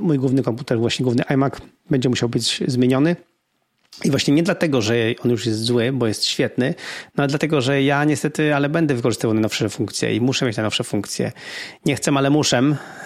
[0.00, 1.54] mój główny komputer, właśnie główny iMac
[1.90, 3.16] będzie musiał być zmieniony.
[4.04, 6.74] I właśnie nie dlatego, że on już jest zły, bo jest świetny,
[7.16, 10.84] no ale dlatego, że ja niestety, ale będę wykorzystywał najnowsze funkcje i muszę mieć najnowsze
[10.84, 11.32] funkcje.
[11.84, 12.62] Nie chcę, ale muszę.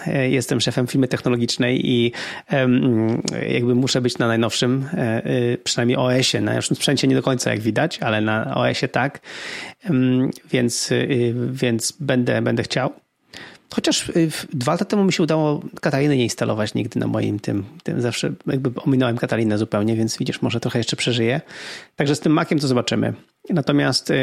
[0.07, 2.11] E, jestem szefem firmy technologicznej i
[3.49, 7.51] jakby muszę być na najnowszym, e, e, przynajmniej OS-ie, na najnowszym sprzęcie nie do końca
[7.51, 9.19] jak widać, ale na OS-ie tak.
[10.51, 10.89] Więc,
[11.51, 13.04] więc będę, będę chciał.
[13.73, 17.63] Chociaż y, dwa lata temu mi się udało Katariny nie instalować nigdy na moim tym,
[17.83, 21.41] tym zawsze jakby ominąłem Katarinę zupełnie, więc widzisz, może trochę jeszcze przeżyję.
[21.95, 23.13] Także z tym Maciem to zobaczymy.
[23.49, 24.13] Natomiast,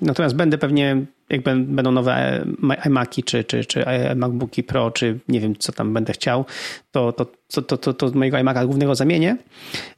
[0.00, 2.46] natomiast będę pewnie, jak będą nowe
[2.84, 3.84] iMaki, czy, czy, czy
[4.16, 6.44] MacBooki Pro, czy nie wiem, co tam będę chciał,
[6.90, 9.36] to, to, to, to, to, to mojego iMaca głównego zamienię.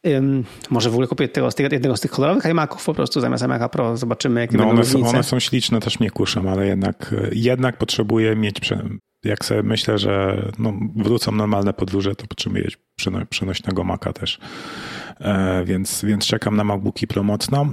[0.04, 3.68] Um, może w ogóle kupię tego, jednego z tych kolorowych iMaców po prostu zamiast iMaca
[3.68, 3.96] Pro.
[3.96, 7.76] Zobaczymy, jakie no będą one są, one są śliczne, też mnie kuszą, ale jednak, jednak
[7.76, 8.60] potrzebuję mieć,
[9.24, 12.68] jak sobie myślę, że no, wrócą normalne podróże, to potrzebuję
[13.30, 14.38] przenośnego Maca też.
[15.20, 17.66] E, więc, więc czekam na MacBooki Pro mocno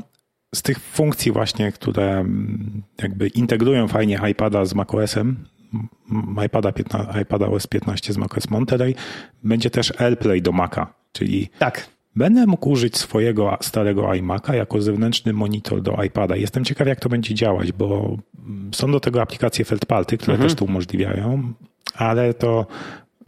[0.58, 5.46] z tych funkcji właśnie, które mm, jakby integrują fajnie iPada z macOSem,
[6.46, 8.96] iPada, 15, iPada OS 15 z macOS Monterey,
[9.44, 11.88] będzie też AirPlay do Maca, czyli tak.
[12.16, 16.36] będę mógł użyć swojego starego iMac'a jako zewnętrzny monitor do iPada.
[16.36, 18.18] Jestem ciekaw, jak to będzie działać, bo
[18.72, 20.50] są do tego aplikacje third party, które mhm.
[20.50, 21.54] też to umożliwiają,
[21.96, 22.68] ale to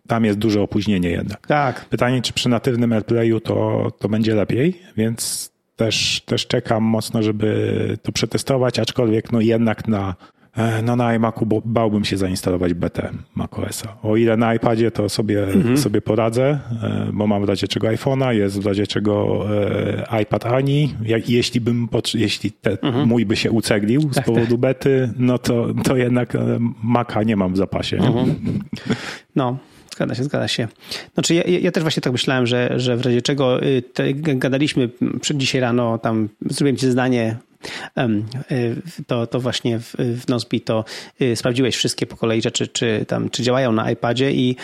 [0.07, 1.47] tam jest duże opóźnienie jednak.
[1.47, 1.85] Tak.
[1.85, 5.48] Pytanie, czy przy natywnym AirPlayu to, to będzie lepiej, więc
[5.79, 10.15] też, też czekam mocno, żeby to przetestować, aczkolwiek no jednak na,
[10.57, 13.97] e, no na iMacu bałbym się zainstalować BT macOSa.
[14.03, 15.77] O ile na iPadzie to sobie, mhm.
[15.77, 19.45] sobie poradzę, e, bo mam w razie czego iPhone'a, jest w razie czego
[20.11, 20.93] e, iPad Ani.
[21.01, 23.07] Jak, jeśli bym, jeśli te, mhm.
[23.07, 24.59] mój by się uceglił z tak, powodu tak.
[24.59, 26.33] bety, no to, to jednak
[26.83, 27.97] Maca nie mam w zapasie.
[27.97, 28.35] Mhm.
[29.35, 29.57] No,
[29.99, 30.67] Zgadza się, zgadza się.
[31.13, 34.89] Znaczy ja, ja też właśnie tak myślałem, że, że w razie czego y, te, gadaliśmy
[35.35, 37.37] dzisiaj rano, tam zrobiłem ci zdanie
[39.07, 40.85] to, to właśnie w, w Nozbi to
[41.35, 44.55] sprawdziłeś wszystkie po kolei rzeczy, czy tam, czy działają na iPadzie i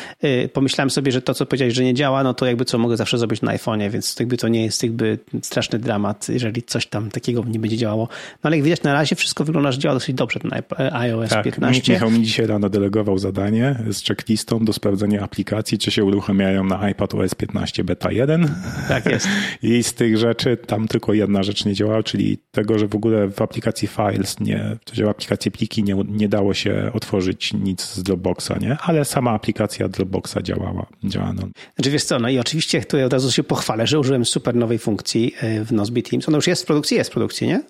[0.54, 3.18] pomyślałem sobie, że to, co powiedziałeś, że nie działa, no to jakby co mogę zawsze
[3.18, 7.44] zrobić na iPhone'ie, więc jakby to nie jest jakby straszny dramat, jeżeli coś tam takiego
[7.48, 8.08] nie będzie działało.
[8.34, 10.52] No ale jak widać na razie wszystko wygląda, że działa dosyć dobrze ten
[10.92, 11.94] iOS tak, 15.
[11.94, 16.90] Michał mi dzisiaj rano delegował zadanie z checklistą do sprawdzenia aplikacji, czy się uruchamiają na
[16.90, 18.56] iPad OS 15 beta 1.
[18.88, 19.28] Tak jest.
[19.64, 23.28] I z tych rzeczy tam tylko jedna rzecz nie działała, czyli tego, że w ogóle
[23.28, 28.52] w aplikacji Files, nie, działa aplikacji pliki, nie, nie dało się otworzyć nic z Dropboxa,
[28.62, 28.78] nie?
[28.82, 30.86] Ale sama aplikacja Dropboxa działała.
[31.04, 31.48] działała no.
[31.76, 34.80] Znaczy wiesz co, no i oczywiście tutaj od razu się pochwalę, że użyłem super nowej
[34.80, 36.30] funkcji e, w Nozbe Teams.
[36.30, 37.64] Ona już jest w produkcji, jest w produkcji, nie?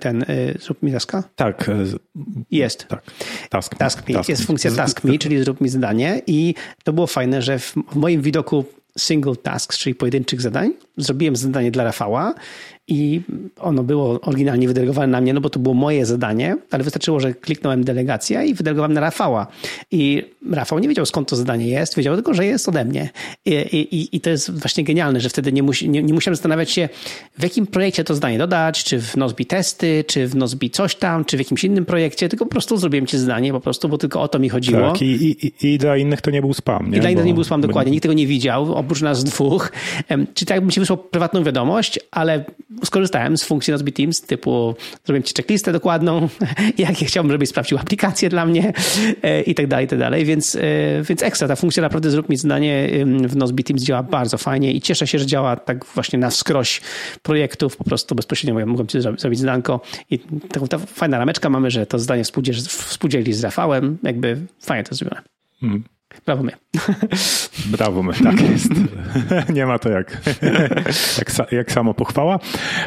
[0.00, 1.22] Ten, y, zrób mi taska?
[1.36, 1.68] Tak.
[1.68, 1.84] E,
[2.50, 2.86] jest.
[2.88, 3.02] Tak.
[3.50, 4.14] Task, task me.
[4.14, 7.74] Task jest funkcja task me, czyli zrób mi zadanie i to było fajne, że w,
[7.92, 8.64] w moim widoku
[8.98, 12.34] single tasks, czyli pojedynczych zadań, zrobiłem zadanie dla Rafała
[12.88, 13.20] i
[13.60, 17.34] ono było oryginalnie wydelegowane na mnie, no bo to było moje zadanie, ale wystarczyło, że
[17.34, 19.46] kliknąłem delegacja i wydelegowałem na Rafała.
[19.90, 23.10] I Rafał nie wiedział skąd to zadanie jest, wiedział tylko, że jest ode mnie.
[23.44, 26.70] I, i, i to jest właśnie genialne, że wtedy nie, musi, nie, nie musiałem zastanawiać
[26.70, 26.88] się,
[27.38, 31.24] w jakim projekcie to zadanie dodać, czy w Nozbi testy, czy w Nozbi coś tam,
[31.24, 34.22] czy w jakimś innym projekcie, tylko po prostu zrobiłem ci zadanie, po prostu, bo tylko
[34.22, 34.92] o to mi chodziło.
[34.92, 36.90] Tak, i, i, i dla innych to nie był spam.
[36.90, 36.98] Nie?
[36.98, 37.92] I dla innych bo, nie był spam, dokładnie.
[37.92, 39.72] Nikt tego nie widział, oprócz nas dwóch.
[40.34, 42.44] Czy tak bym ci wysłał prywatną wiadomość, ale
[42.84, 44.74] skorzystałem z funkcji Nozbe Teams typu
[45.04, 46.28] zrobiłem ci checklistę dokładną,
[46.78, 48.72] jakie chciałbym, żebyś sprawdził aplikację dla mnie
[49.22, 50.24] e, i tak dalej, i tak dalej.
[50.24, 50.60] Więc, e,
[51.02, 52.88] więc ekstra, ta funkcja naprawdę zrób mi zdanie
[53.26, 56.80] w Nozbe Teams działa bardzo fajnie i cieszę się, że działa tak właśnie na wskroś
[57.22, 59.80] projektów, po prostu bezpośrednio mogłem ci zrobić zdanko
[60.10, 64.94] i taką ta fajna rameczka mamy, że to zdanie współdzieli z Rafałem, jakby fajnie to
[64.94, 65.22] zrobione.
[65.60, 65.84] Hmm.
[66.26, 66.52] Brawo my.
[67.76, 68.70] Brawo my, tak jest.
[69.54, 70.20] Nie ma to jak,
[71.18, 72.38] jak, jak samo pochwała.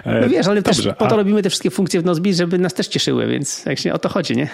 [0.05, 1.17] No wiesz, ale Dobrze, też po to a...
[1.17, 4.35] robimy te wszystkie funkcje w Nozbi, żeby nas też cieszyły, więc właśnie o to chodzi,
[4.35, 4.49] nie?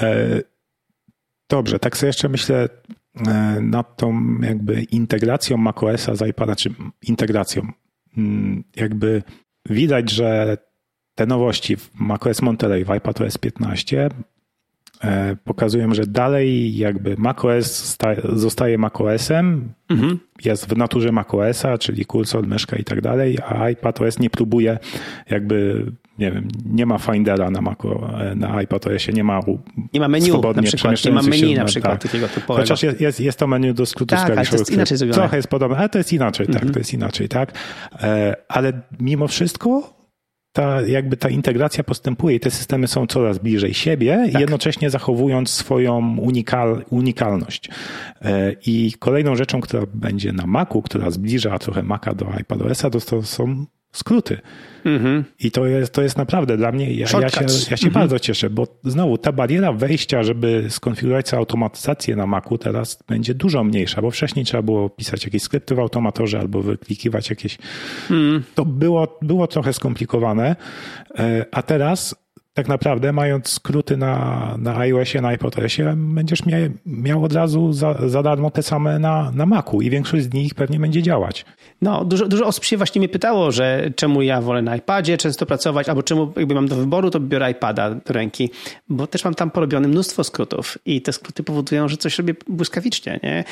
[0.00, 0.40] E,
[1.50, 2.68] dobrze, tak sobie jeszcze myślę
[3.26, 7.72] e, nad tą jakby integracją macOSa z iPada, czy integracją.
[8.16, 9.22] Mm, jakby
[9.68, 10.58] widać, że
[11.14, 14.10] te nowości w macOS Monterey, w iPadOS 15
[15.04, 17.98] E, pokazują, że dalej jakby macOS
[18.32, 20.18] zostaje macOSem, mhm.
[20.44, 24.78] jest w naturze macOSa, czyli kursor, myszka i tak dalej, a iPadOS nie próbuje
[25.30, 25.86] jakby,
[26.18, 29.40] nie wiem, nie ma Findera na, Maco, na iPadOSie, nie ma
[29.92, 32.02] Nie ma menu na przykład, nie ma menu na przykład tak.
[32.02, 32.54] takiego typowego.
[32.54, 35.18] Chociaż jest, jest, jest to menu do skrótu tak, ale to jest inaczej zrobione.
[35.18, 36.72] Trochę jest podobne, ale to jest inaczej, tak, mhm.
[36.72, 37.52] to jest inaczej, tak.
[38.02, 40.02] E, ale mimo wszystko
[40.52, 44.40] ta, jakby ta integracja postępuje i te systemy są coraz bliżej siebie, tak.
[44.40, 47.68] jednocześnie zachowując swoją unikal, unikalność.
[48.22, 53.22] E, I kolejną rzeczą, która będzie na Macu, która zbliża trochę Maca do iPadOS-a, to
[53.22, 54.40] są skróty.
[54.84, 55.22] Mm-hmm.
[55.38, 57.40] I to jest, to jest naprawdę dla mnie, ja, ja się,
[57.70, 57.92] ja się mm-hmm.
[57.92, 63.34] bardzo cieszę, bo znowu ta bariera wejścia, żeby skonfigurować sobie automatyzację na Macu teraz będzie
[63.34, 67.58] dużo mniejsza, bo wcześniej trzeba było pisać jakieś skrypty w automatorze albo wyklikiwać jakieś.
[68.10, 68.42] Mm.
[68.54, 70.56] To było, było trochę skomplikowane,
[71.18, 72.14] e, a teraz
[72.54, 78.08] tak naprawdę mając skróty na, na iOSie, na iPodOSie, będziesz miał, miał od razu za,
[78.08, 81.44] za darmo te same na, na Macu i większość z nich pewnie będzie działać.
[81.82, 85.46] No, dużo, dużo osób się właśnie mnie pytało, że czemu ja wolę na iPadzie często
[85.46, 88.50] pracować, albo czemu jakby mam do wyboru, to biorę iPada do ręki,
[88.88, 93.20] bo też mam tam porobione mnóstwo skrótów i te skróty powodują, że coś robię błyskawicznie,
[93.22, 93.44] nie?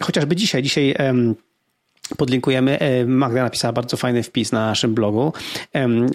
[0.00, 0.94] Chociażby dzisiaj, dzisiaj
[2.16, 2.78] podlinkujemy.
[2.78, 5.32] E, Magda napisała bardzo fajny wpis na naszym blogu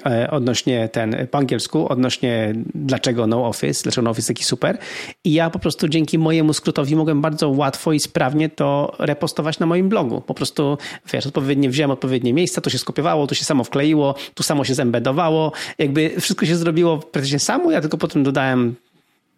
[0.06, 4.78] e, odnośnie ten, po angielsku, odnośnie dlaczego no office, dlaczego no office taki super.
[5.24, 9.66] I ja po prostu dzięki mojemu skrótowi mogłem bardzo łatwo i sprawnie to repostować na
[9.66, 10.22] moim blogu.
[10.22, 10.78] Po prostu,
[11.14, 14.74] wiesz, odpowiednio wziąłem odpowiednie miejsca, to się skopiowało, to się samo wkleiło, tu samo się
[14.74, 15.52] zembedowało.
[15.78, 18.76] Jakby wszystko się zrobiło praktycznie samo, ja tylko potem dodałem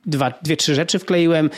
[0.05, 1.49] dwa, dwie, trzy rzeczy wkleiłem,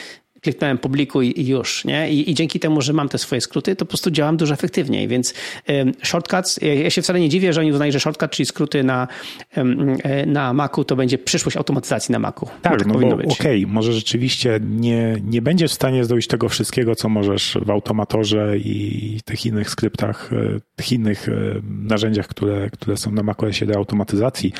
[0.42, 2.12] kliknąłem publikuj i już, nie?
[2.12, 5.08] I, I, dzięki temu, że mam te swoje skróty, to po prostu działam dużo efektywniej,
[5.08, 5.34] więc
[5.70, 9.08] um, shortcuts, ja się wcale nie dziwię, że oni uznają, że shortcut, czyli skróty na,
[9.58, 12.46] um, na Macu, to będzie przyszłość automatyzacji na Macu.
[12.62, 16.50] Tak, tak no bo okej, okay, może rzeczywiście nie, nie będziesz w stanie zrobić tego
[16.50, 21.32] wszystkiego, co możesz w automatorze i tych innych skryptach, e, tych innych e,
[21.64, 24.54] narzędziach, które, które są na macOSie do automatyzacji,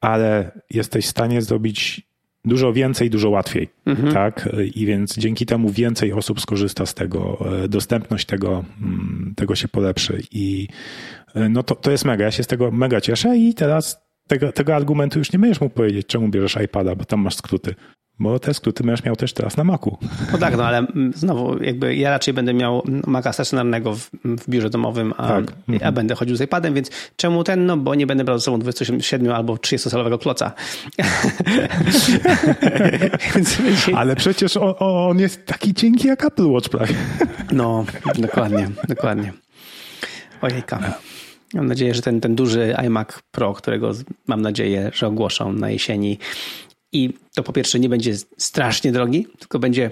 [0.00, 2.07] ale jesteś w stanie zrobić
[2.44, 3.68] dużo więcej, dużo łatwiej.
[3.86, 4.12] Mhm.
[4.12, 4.48] Tak?
[4.74, 9.68] I więc dzięki temu więcej osób skorzysta z tego, e, dostępność tego, mm, tego się
[9.68, 10.22] polepszy.
[10.30, 10.68] I
[11.34, 12.24] e, no to, to jest mega.
[12.24, 15.74] Ja się z tego mega cieszę i teraz tego, tego argumentu już nie będziesz mógł
[15.74, 17.74] powiedzieć, czemu bierzesz iPada, bo tam masz skróty.
[18.20, 19.98] Bo te skróty będziesz miał też teraz na Macu.
[20.32, 24.70] No tak, no ale znowu jakby ja raczej będę miał Maca stacjonarnego w, w biurze
[24.70, 25.52] domowym, a, tak.
[25.84, 27.66] a będę chodził z iPadem, więc czemu ten?
[27.66, 30.52] No bo nie będę brał ze sobą 27 albo 30-calowego kloca.
[33.96, 36.94] ale przecież on, on, jest taki cienki jak Apple Watch prawie.
[37.52, 37.84] no,
[38.18, 39.32] dokładnie, dokładnie.
[40.42, 40.94] Ojejka.
[41.54, 43.92] Mam nadzieję, że ten, ten duży iMac Pro, którego
[44.26, 46.18] mam nadzieję, że ogłoszą na jesieni,
[46.92, 49.90] i to po pierwsze nie będzie strasznie drogi, tylko będzie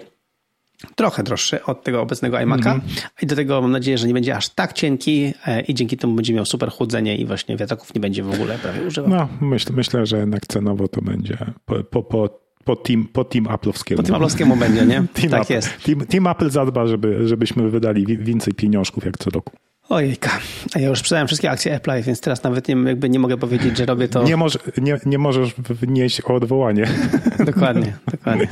[0.95, 3.09] trochę droższy od tego obecnego iMac'a mm -hmm.
[3.23, 6.15] i do tego mam nadzieję, że nie będzie aż tak cienki e, i dzięki temu
[6.15, 9.11] będzie miał super chłodzenie i właśnie wiatraków nie będzie w ogóle prawie używał.
[9.11, 13.45] No, myśl, myślę, że jednak cenowo to będzie po, po, po, po team, po team
[13.45, 13.97] Apple'owskiemu.
[13.97, 15.05] Po team Apple'owskiemu będzie, nie?
[15.21, 15.53] team tak Apple.
[15.55, 15.83] jest.
[15.83, 19.53] Team, team Apple zadba, żeby, żebyśmy wydali więcej pieniążków jak co roku.
[19.89, 20.31] Ojejka,
[20.75, 23.77] a ja już sprzedałem wszystkie akcje Apple, więc teraz nawet nie, jakby nie mogę powiedzieć,
[23.77, 24.23] że robię to...
[24.23, 26.89] Nie, może, nie, nie możesz wnieść o odwołanie.
[27.47, 28.49] Dokładnie, dokładnie.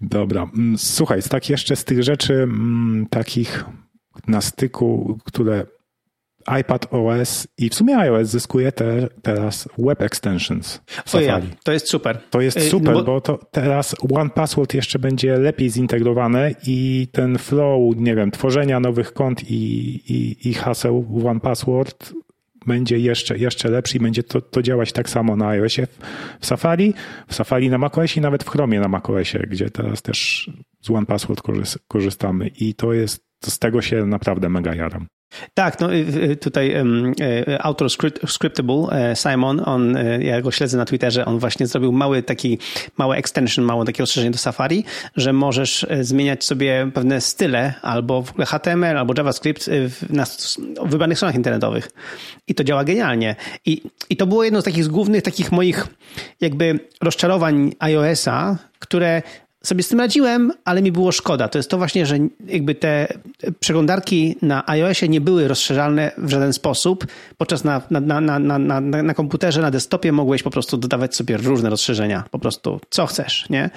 [0.00, 3.64] Dobra, mm, słuchaj, tak jeszcze z tych rzeczy mm, takich
[4.26, 5.66] na styku, które
[6.60, 11.26] iPad OS i w sumie iOS zyskuje te, teraz web extensions Safari.
[11.26, 12.18] Ja, to jest super.
[12.30, 13.04] To jest y, super, no bo...
[13.04, 13.20] bo...
[13.20, 19.12] to teraz One Password jeszcze będzie lepiej zintegrowane i ten flow, nie wiem, tworzenia nowych
[19.12, 19.54] kont i,
[20.12, 22.12] i, i haseł One Password
[22.66, 25.86] będzie jeszcze, jeszcze lepszy i będzie to, to działać tak samo na iOSie
[26.40, 26.94] w Safari,
[27.28, 31.06] w Safari na macOSie i nawet w Chromie na macOSie, gdzie teraz też z One
[31.06, 31.42] Password
[31.88, 35.06] korzystamy i to jest, z tego się naprawdę mega jaram.
[35.54, 35.96] Tak, no y,
[36.30, 37.12] y, tutaj um,
[37.60, 37.88] autor
[38.26, 42.58] Scriptable, e, Simon, on, e, ja go śledzę na Twitterze, on właśnie zrobił mały taki,
[42.98, 44.84] małe extension, małe takie rozszerzenie do Safari,
[45.16, 49.70] że możesz zmieniać sobie pewne style albo w ogóle HTML albo JavaScript
[50.10, 50.24] na
[50.84, 51.90] wybranych stronach internetowych.
[52.48, 53.36] I to działa genialnie.
[53.66, 55.86] I, I to było jedno z takich głównych takich moich
[56.40, 59.22] jakby rozczarowań iOS-a, które
[59.62, 61.48] sobie z tym radziłem, ale mi było szkoda.
[61.48, 63.08] To jest to właśnie, że jakby te
[63.60, 67.06] przeglądarki na iOSie nie były rozszerzalne w żaden sposób,
[67.36, 71.36] podczas na, na, na, na, na, na komputerze, na desktopie mogłeś po prostu dodawać sobie
[71.36, 73.70] różne rozszerzenia, po prostu co chcesz, nie?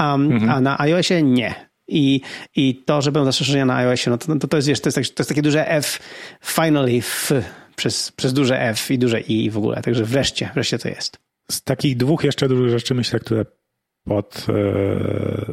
[0.00, 0.50] Um, mhm.
[0.50, 1.70] A na iOSie nie.
[1.88, 2.20] I,
[2.56, 4.94] I to, że będą rozszerzenia na iOSie, no to, to, to jest, wiesz, to jest,
[4.94, 5.98] tak, to jest takie duże F,
[6.44, 7.32] finally, F,
[7.76, 9.82] przez, przez duże F i duże I w ogóle.
[9.82, 11.18] Także wreszcie, wreszcie to jest.
[11.50, 13.44] Z takich dwóch jeszcze dużych rzeczy, myślę, które
[14.10, 14.52] pod, e,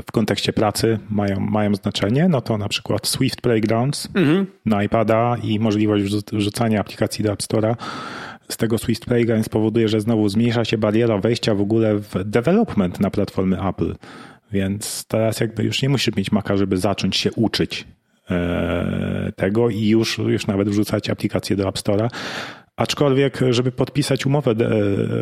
[0.06, 4.48] w kontekście pracy mają, mają znaczenie, no to na przykład Swift Playgrounds mhm.
[4.66, 6.04] na iPada i możliwość
[6.34, 7.76] wrzucania aplikacji do App Store'a
[8.50, 13.00] z tego Swift Playgrounds powoduje, że znowu zmniejsza się bariera wejścia w ogóle w development
[13.00, 13.96] na platformy Apple.
[14.52, 17.88] Więc teraz jakby już nie musisz mieć Maca, żeby zacząć się uczyć
[18.30, 22.10] e, tego i już, już nawet wrzucać aplikacje do App Store'a.
[22.78, 24.70] Aczkolwiek, żeby podpisać umowę de,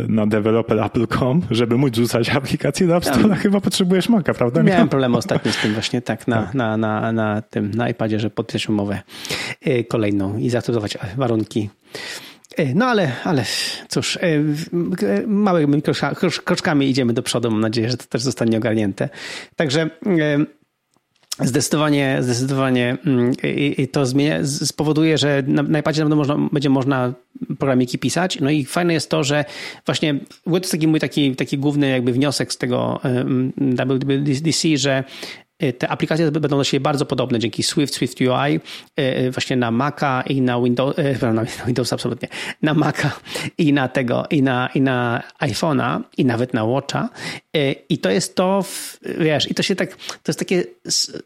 [0.07, 4.63] na developer.apple.com, żeby móc rzucać aplikację do App Store, ja, chyba potrzebujesz Maca, prawda?
[4.63, 6.53] Miałem problem ostatnio z tym właśnie tak na, tak.
[6.53, 9.01] na, na, na tym, na iPadzie, że podpisać umowę
[9.67, 11.69] y, kolejną i zaakceptować warunki.
[12.59, 13.43] Y, no ale, ale
[13.87, 15.81] cóż, y, małymi
[16.45, 17.51] kroczkami idziemy do przodu.
[17.51, 19.09] Mam nadzieję, że to też zostanie ogarnięte.
[19.55, 19.89] Także
[21.39, 23.33] Zdecydowanie, zdecydowanie mm,
[23.77, 27.13] i to zmienia, spowoduje, że na, na iPadzie naprawdę można, będzie można
[27.59, 28.39] programiki pisać.
[28.39, 29.45] No i fajne jest to, że
[29.85, 32.99] właśnie to jest taki mój taki, taki główny jakby wniosek z tego
[33.57, 35.03] WWDC, że
[35.79, 38.59] te aplikacje będą do siebie bardzo podobne dzięki Swift, Swift UI,
[38.99, 40.95] y, właśnie na Maca i na Windows,
[41.33, 42.27] na Windows absolutnie,
[42.61, 43.11] na Maca
[43.57, 47.09] i na tego, i na, i na iPhone'a, i nawet na Watcha.
[47.89, 48.65] I to jest to,
[49.19, 50.63] wiesz, i to się tak, to jest takie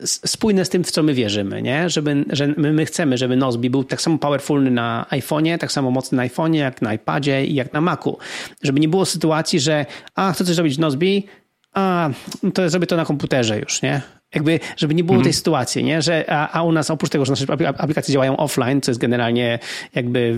[0.06, 1.90] spójne z tym, w co my wierzymy, nie?
[1.90, 5.92] Żeby, że my, my chcemy, żeby Nozbi był tak samo powerfulny na iPhone'ie, tak samo
[5.92, 8.18] mocny na iPhone'ie, jak na iPadzie i jak na Macu.
[8.64, 11.26] Żeby nie było sytuacji, że a, chcę coś zrobić w Nozbi,
[11.74, 12.10] a,
[12.54, 14.19] to zrobię to na komputerze już, nie?
[14.36, 15.24] Jakby, żeby nie było mm.
[15.24, 16.02] tej sytuacji, nie?
[16.02, 17.46] Że, a, a, u nas oprócz tego, że nasze
[17.78, 19.60] aplikacje działają offline, co jest generalnie
[19.96, 20.36] jakby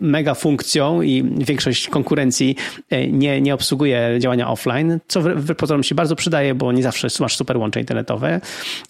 [0.00, 2.56] mega funkcją i większość konkurencji
[2.90, 7.08] e, nie, nie obsługuje działania offline, co w pozorom się bardzo przydaje, bo nie zawsze
[7.20, 8.40] masz super łącze internetowe.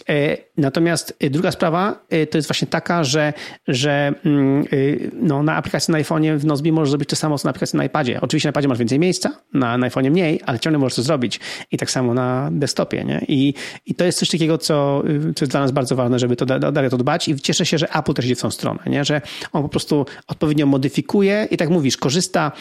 [0.09, 3.33] E, natomiast e, druga sprawa to jest właśnie taka, że,
[3.69, 4.65] że mm,
[5.13, 7.85] no, na aplikacji na iPhone'ie w Nozbi możesz zrobić to samo, co na aplikacji na
[7.85, 8.21] iPadzie.
[8.21, 11.41] Oczywiście na iPadzie masz więcej miejsca, na, na iPhone'ie mniej, ale ciągle możesz to zrobić.
[11.71, 13.25] I tak samo na desktopie, nie?
[13.29, 13.55] I,
[13.87, 15.03] i to jest jest coś takiego, co,
[15.37, 17.93] co jest dla nas bardzo ważne, żeby to dalej to dbać i cieszę się, że
[17.95, 19.05] Apple też idzie w tą stronę, nie?
[19.05, 19.21] że
[19.53, 22.53] on po prostu odpowiednio modyfikuje i tak mówisz, korzysta,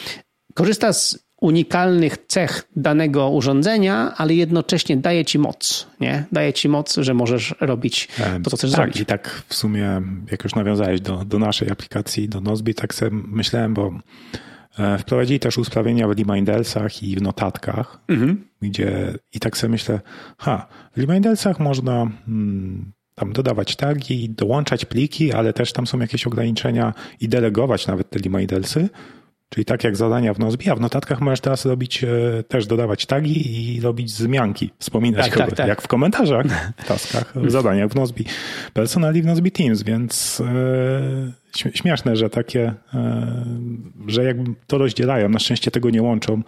[0.53, 6.25] korzysta z unikalnych cech danego urządzenia, ale jednocześnie daje ci moc, nie?
[6.31, 8.07] Daje ci moc, że możesz robić
[8.43, 9.01] to, co chcesz tak, zrobić.
[9.01, 13.11] I tak w sumie, jak już nawiązałeś do, do naszej aplikacji, do Nozbi, tak sobie
[13.27, 13.93] myślałem, bo
[14.79, 19.99] e, wprowadzili też usprawnienia w remindersach i w notatkach, mhm gdzie i tak sobie myślę,
[20.37, 26.27] ha, w Remindersach można hmm, tam dodawać tagi, dołączać pliki, ale też tam są jakieś
[26.27, 28.89] ograniczenia i delegować nawet te Remindersy.
[29.49, 32.07] Czyli tak jak zadania w Nozbi, a w notatkach możesz teraz robić, e,
[32.47, 35.67] też dodawać tagi i robić wzmianki, wspominać tak, kogo, tak, tak.
[35.67, 36.45] jak w komentarzach,
[36.77, 38.25] w taskach, w zadaniach w Nozbi
[38.73, 43.45] Personal i w Nozbi Teams, więc e, śmieszne, że takie, e,
[44.07, 45.29] że jakby to rozdzielają.
[45.29, 46.41] Na szczęście tego nie łączą,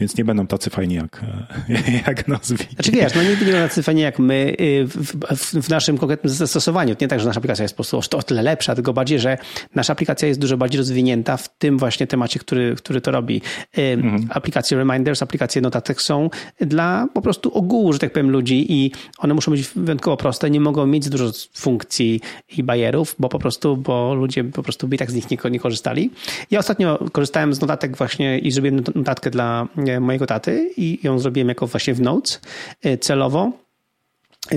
[0.00, 1.22] więc nie będą tacy fajni jak,
[1.68, 2.64] e, jak nazwi.
[2.74, 4.96] Znaczy wiesz, no nigdy nie będą tacy fajni jak my y, w,
[5.36, 6.96] w, w, naszym konkretnym zastosowaniu.
[7.00, 9.38] Nie tak, że nasza aplikacja jest po prostu o tyle lepsza, tylko bardziej, że
[9.74, 13.42] nasza aplikacja jest dużo bardziej rozwinięta w tym właśnie temacie, który, który to robi.
[13.78, 14.28] Y, mhm.
[14.30, 16.30] Aplikacje Reminders, aplikacje notatek są
[16.60, 20.60] dla po prostu ogółu, że tak powiem, ludzi i one muszą być wyjątkowo proste, nie
[20.60, 22.20] mogą mieć dużo funkcji
[22.56, 25.50] i barierów, bo po prostu, bo ludzie po prostu by i tak z nich nie,
[25.50, 26.10] nie korzystali.
[26.50, 31.18] Ja ostatnio korzystałem z notatek właśnie i zrobiłem notatkę dla e, mojego taty i ją
[31.18, 32.40] zrobiłem jako właśnie w Notes
[32.82, 33.52] e, celowo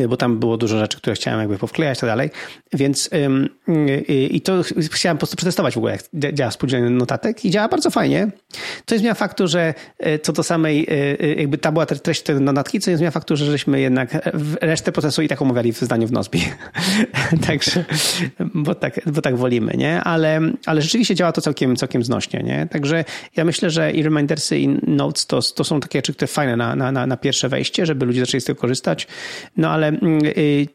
[0.09, 2.29] bo tam było dużo rzeczy, które chciałem jakby powklejać i tak dalej.
[2.73, 3.09] Więc
[4.29, 4.61] i to
[4.91, 8.31] chciałem po prostu przetestować w ogóle, jak działa współdzielenie notatek i działa bardzo fajnie.
[8.85, 9.73] To nie zmienia faktu, że
[10.05, 10.87] y, co do samej,
[11.21, 14.29] y, jakby ta była treść tej notatki, co nie zmienia faktu, że żeśmy jednak
[14.61, 16.43] resztę procesu i tak omawiali w zdaniu w Nozbi.
[17.47, 17.85] Także,
[18.39, 20.01] bo tak, bo tak wolimy, nie?
[20.01, 22.67] Ale, ale rzeczywiście działa to całkiem, całkiem znośnie, nie?
[22.71, 23.05] Także
[23.35, 26.75] ja myślę, że i Remindersy i Notes to, to są takie rzeczy, które fajne na,
[26.75, 29.07] na, na pierwsze wejście, żeby ludzie zaczęli z tego korzystać.
[29.57, 30.67] No ale mm, y,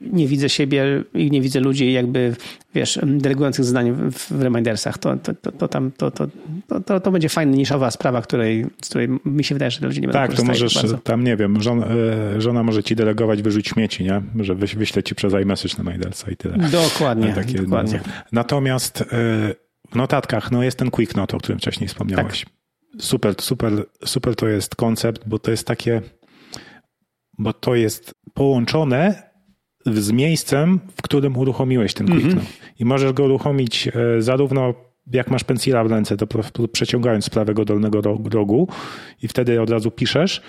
[0.00, 2.36] nie widzę siebie i nie widzę ludzi jakby,
[2.74, 4.98] wiesz, delegujących zadanie w Remindersach.
[4.98, 6.28] To, to, to, to tam, to, to,
[6.86, 10.06] to, to będzie fajna, niszowa sprawa, której, z której mi się wydaje, że ludzie nie
[10.06, 10.98] będą Tak, to możesz bardzo.
[10.98, 14.22] tam, nie wiem, żona, e, żona może ci delegować wyrzuć śmieci, nie?
[14.40, 16.58] Że wyśle ci przez iMessage na Mindersa i tyle.
[16.58, 18.00] Dokładnie, Takie dokładnie.
[18.32, 19.04] Natomiast e,
[19.90, 22.44] w notatkach, no jest ten Quick Note, o którym wcześniej wspomniałeś.
[22.44, 22.56] Tak.
[22.98, 23.72] Super, super,
[24.04, 26.02] super to jest koncept, bo to jest takie
[27.38, 29.22] bo to jest połączone
[29.86, 32.46] z miejscem, w którym uruchomiłeś ten quick mm -hmm.
[32.78, 34.74] I możesz go uruchomić e, zarówno
[35.12, 36.26] jak masz pensila w ręce, to
[36.72, 38.00] przeciągając z prawego dolnego
[38.32, 38.68] rogu
[39.22, 40.42] i wtedy od razu piszesz,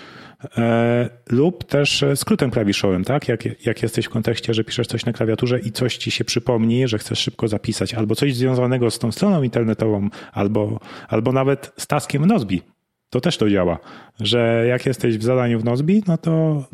[0.56, 3.28] e, lub też e, skrótem klawiszowym, tak?
[3.28, 6.88] Jak, jak jesteś w kontekście, że piszesz coś na klawiaturze i coś ci się przypomni,
[6.88, 11.86] że chcesz szybko zapisać, albo coś związanego z tą stroną internetową, albo, albo nawet z
[11.86, 12.62] taskiem w Nozbi,
[13.10, 13.78] to też to działa,
[14.20, 16.64] że jak jesteś w zadaniu w Nozbi, no to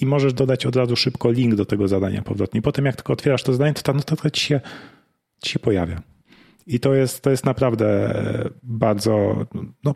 [0.00, 2.62] i możesz dodać od razu szybko link do tego zadania powrotnie.
[2.62, 4.60] Potem jak tylko otwierasz to zadanie, to ta notatka ci się,
[5.42, 6.02] ci się pojawia.
[6.66, 8.14] I to jest, to jest naprawdę
[8.62, 9.46] bardzo,
[9.84, 9.94] no,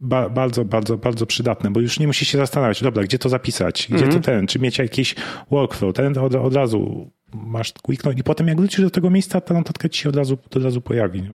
[0.00, 3.86] ba, bardzo, bardzo, bardzo przydatne, bo już nie musisz się zastanawiać, dobra, gdzie to zapisać,
[3.90, 4.14] gdzie mm -hmm.
[4.14, 5.14] to ten, czy mieć jakiś
[5.50, 9.54] workflow, ten od, od razu masz quicknąć i potem jak wrócisz do tego miejsca, ta
[9.54, 11.30] notatka ci się od razu, od razu pojawi.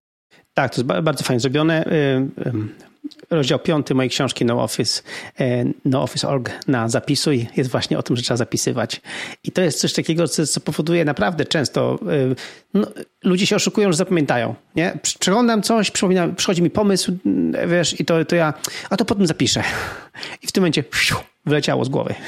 [0.55, 1.87] Tak, to jest bardzo fajnie zrobione.
[1.87, 2.47] Y,
[3.31, 5.03] rozdział piąty mojej książki No Office,
[5.85, 9.01] No Office.org na zapisuj jest właśnie o tym, że trzeba zapisywać.
[9.45, 12.35] I to jest coś takiego, co, co powoduje naprawdę często, e,
[12.75, 12.87] no,
[13.25, 14.55] ludzie się oszukują, że zapamiętają.
[14.77, 14.99] Nie?
[15.03, 15.91] Przeglądam coś,
[16.37, 17.13] przychodzi mi pomysł,
[17.69, 18.55] wiesz, i to, to ja,
[18.91, 19.63] a to potem zapiszę.
[20.43, 20.83] I w tym momencie
[21.47, 22.15] wyleciało z głowy.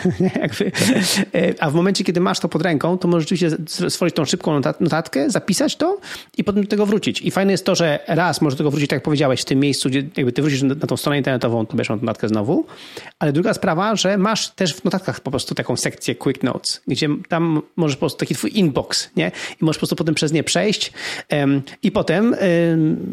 [1.35, 3.57] E, a w momencie, kiedy masz to pod ręką, to możesz rzeczywiście
[3.91, 5.99] stworzyć tą szybką notatkę, zapisać to
[6.37, 7.23] i potem do tego wrócić.
[7.23, 9.61] I fajne jest to, że raz możesz do tego wrócić, tak jak powiedziałeś, w tym
[9.61, 12.67] miejscu, gdzie jakby ty wrócisz na tą stronę internetową, to bierzesz notatkę znowu.
[13.19, 17.09] Ale druga sprawa, że masz też w notatkach po prostu taką sekcję Quick Notes, gdzie
[17.29, 19.31] tam możesz po prostu taki twój inbox, nie?
[19.63, 20.93] I możesz po prostu potem przez nie przejść
[21.83, 22.35] i potem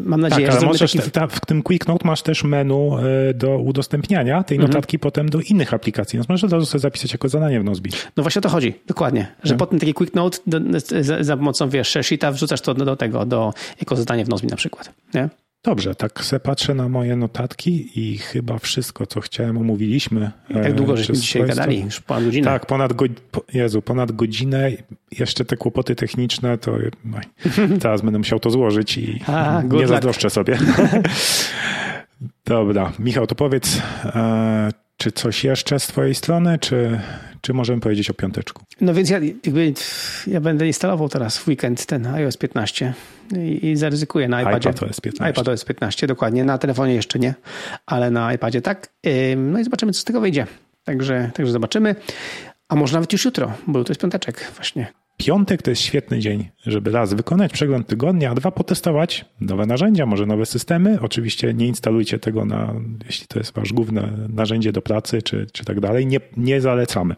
[0.04, 0.66] mam nadzieję, tak, że...
[0.66, 1.10] możesz taki...
[1.30, 4.72] w tym Quick Note masz też menu e, do udostępniania tej mhm.
[4.72, 5.00] notatki mhm.
[5.00, 7.90] potem do innych aplikacji aplikacji, więc możesz od razu sobie zapisać jako zadanie w Nozbi.
[8.16, 9.26] No właśnie o to chodzi, dokładnie.
[9.42, 9.58] Że nie?
[9.58, 10.60] potem taki quick note do,
[11.00, 14.48] za, za, pomocą, wiesz, sheeta wrzucasz to do, do tego, do, jako zadanie w Nozbi
[14.48, 14.92] na przykład.
[15.14, 15.28] Nie?
[15.64, 20.30] Dobrze, tak se patrzę na moje notatki i chyba wszystko, co chciałem, omówiliśmy.
[20.50, 21.84] Jak długo e, żeśmy dzisiaj gadali?
[21.84, 22.44] Już ponad godzinę.
[22.44, 23.04] Tak, ponad, go,
[23.52, 24.70] Jezu, ponad godzinę.
[25.18, 26.72] Jeszcze te kłopoty techniczne, to
[27.82, 30.58] teraz będę musiał to złożyć i A, nie zazdroszczę sobie.
[32.46, 37.00] Dobra, Michał, to powiedz, e, czy coś jeszcze z Twojej strony, czy,
[37.40, 38.62] czy możemy powiedzieć o piąteczku?
[38.80, 39.72] No więc ja, jakby,
[40.26, 42.94] ja będę instalował teraz w weekend ten iOS 15
[43.36, 44.70] i, i zaryzykuję na iPadzie.
[44.70, 45.30] iPadOS 15.
[45.30, 46.44] iPadOS 15, dokładnie.
[46.44, 47.34] Na telefonie jeszcze nie,
[47.86, 48.88] ale na iPadzie tak.
[49.36, 50.46] No i zobaczymy, co z tego wyjdzie.
[50.84, 51.94] Także, także zobaczymy.
[52.68, 54.86] A może nawet już jutro, bo to jest piąteczek właśnie.
[55.16, 60.06] Piątek to jest świetny dzień, żeby raz wykonać przegląd tygodnia, a dwa potestować nowe narzędzia,
[60.06, 60.98] może nowe systemy.
[61.00, 62.74] Oczywiście nie instalujcie tego na,
[63.06, 66.06] jeśli to jest wasz główne narzędzie do pracy, czy, czy tak dalej.
[66.06, 67.16] Nie, nie zalecamy.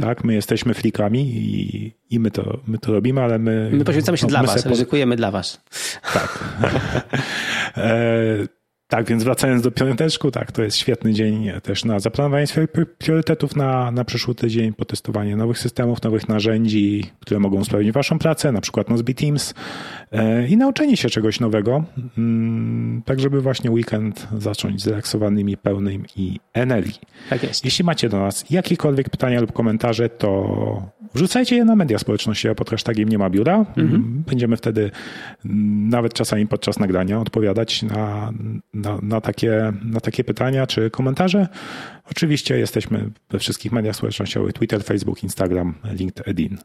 [0.00, 3.70] tak, my jesteśmy flikami i, i my, to, my to robimy, ale my.
[3.72, 5.60] My poświęcamy się no, dla was, ryzykujemy dla was.
[6.12, 6.44] Tak.
[7.76, 8.57] e,
[8.90, 12.68] Tak, więc wracając do piąteczku, tak, to jest świetny dzień też na zaplanowanie swoich
[12.98, 18.52] priorytetów na, na przyszły tydzień, potestowanie nowych systemów, nowych narzędzi, które mogą usprawnić waszą pracę,
[18.52, 19.54] na przykład Nozbe Teams
[20.12, 21.84] e, i nauczenie się czegoś nowego,
[22.18, 27.00] mm, tak żeby właśnie weekend zacząć zrelaksowanymi, pełnym i energii.
[27.30, 27.64] Tak jest.
[27.64, 32.70] Jeśli macie do nas jakiekolwiek pytania lub komentarze, to wrzucajcie je na media społecznościowe pod
[32.70, 33.56] hashtagiem nie ma biura.
[33.56, 34.24] Mhm.
[34.26, 34.90] Będziemy wtedy
[35.88, 38.32] nawet czasami podczas nagrania odpowiadać na,
[38.74, 41.48] na, na, takie, na takie pytania czy komentarze.
[42.10, 46.58] Oczywiście jesteśmy we wszystkich mediach społecznościowych: Twitter, Facebook, Instagram, LinkedIn.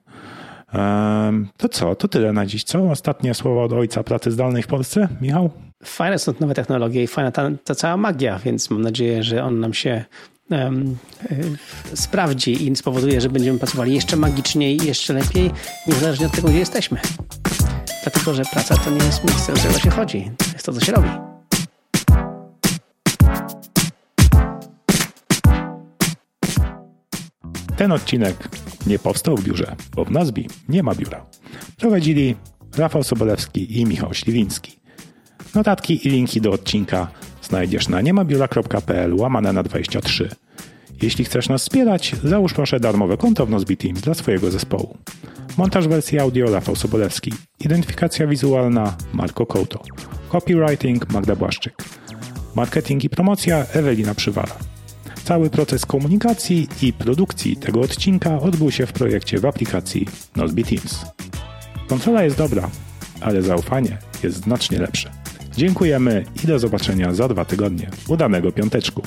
[1.58, 1.96] To co?
[1.96, 2.64] To tyle na dziś.
[2.64, 2.92] Co?
[2.92, 5.08] Ostatnie słowo od ojca pracy zdalnej w Polsce?
[5.22, 5.50] Michał?
[5.84, 9.60] Fajne są nowe technologie i fajna ta, ta cała magia, więc mam nadzieję, że on
[9.60, 10.06] nam się
[10.54, 10.98] um,
[11.94, 15.52] sprawdzi i spowoduje, że będziemy pracowali jeszcze magiczniej, jeszcze lepiej,
[15.88, 17.00] niezależnie od tego, gdzie jesteśmy.
[18.04, 20.32] Dlatego, że praca to nie jest miejsce, do którego się chodzi.
[20.38, 21.10] To jest to, co się robi.
[27.78, 28.50] Ten odcinek
[28.88, 31.26] nie powstał w biurze, bo w Nazbi nie ma biura.
[31.78, 32.36] Prowadzili
[32.78, 34.80] Rafał Sobolewski i Michał Śliwiński.
[35.56, 37.08] Notatki i linki do odcinka
[37.42, 40.30] znajdziesz na niemabiura.pl łamane na 23.
[41.04, 43.74] Jeśli chcesz nas wspierać, załóż proszę darmowe konto w Nozbe
[44.04, 44.98] dla swojego zespołu.
[45.58, 47.34] Montaż wersji audio Rafał Sobolewski.
[47.60, 49.84] Identyfikacja wizualna Marko Kołto.
[50.30, 51.74] Copywriting Magda Błaszczyk.
[52.56, 54.56] Marketing i promocja Ewelina Przywara.
[55.24, 61.06] Cały proces komunikacji i produkcji tego odcinka odbył się w projekcie w aplikacji Nozbe Teams.
[61.88, 62.70] Kontrola jest dobra,
[63.22, 65.12] ale zaufanie jest znacznie lepsze.
[65.58, 67.90] Dziękujemy i do zobaczenia za dwa tygodnie.
[68.08, 69.02] Udanego piąteczku.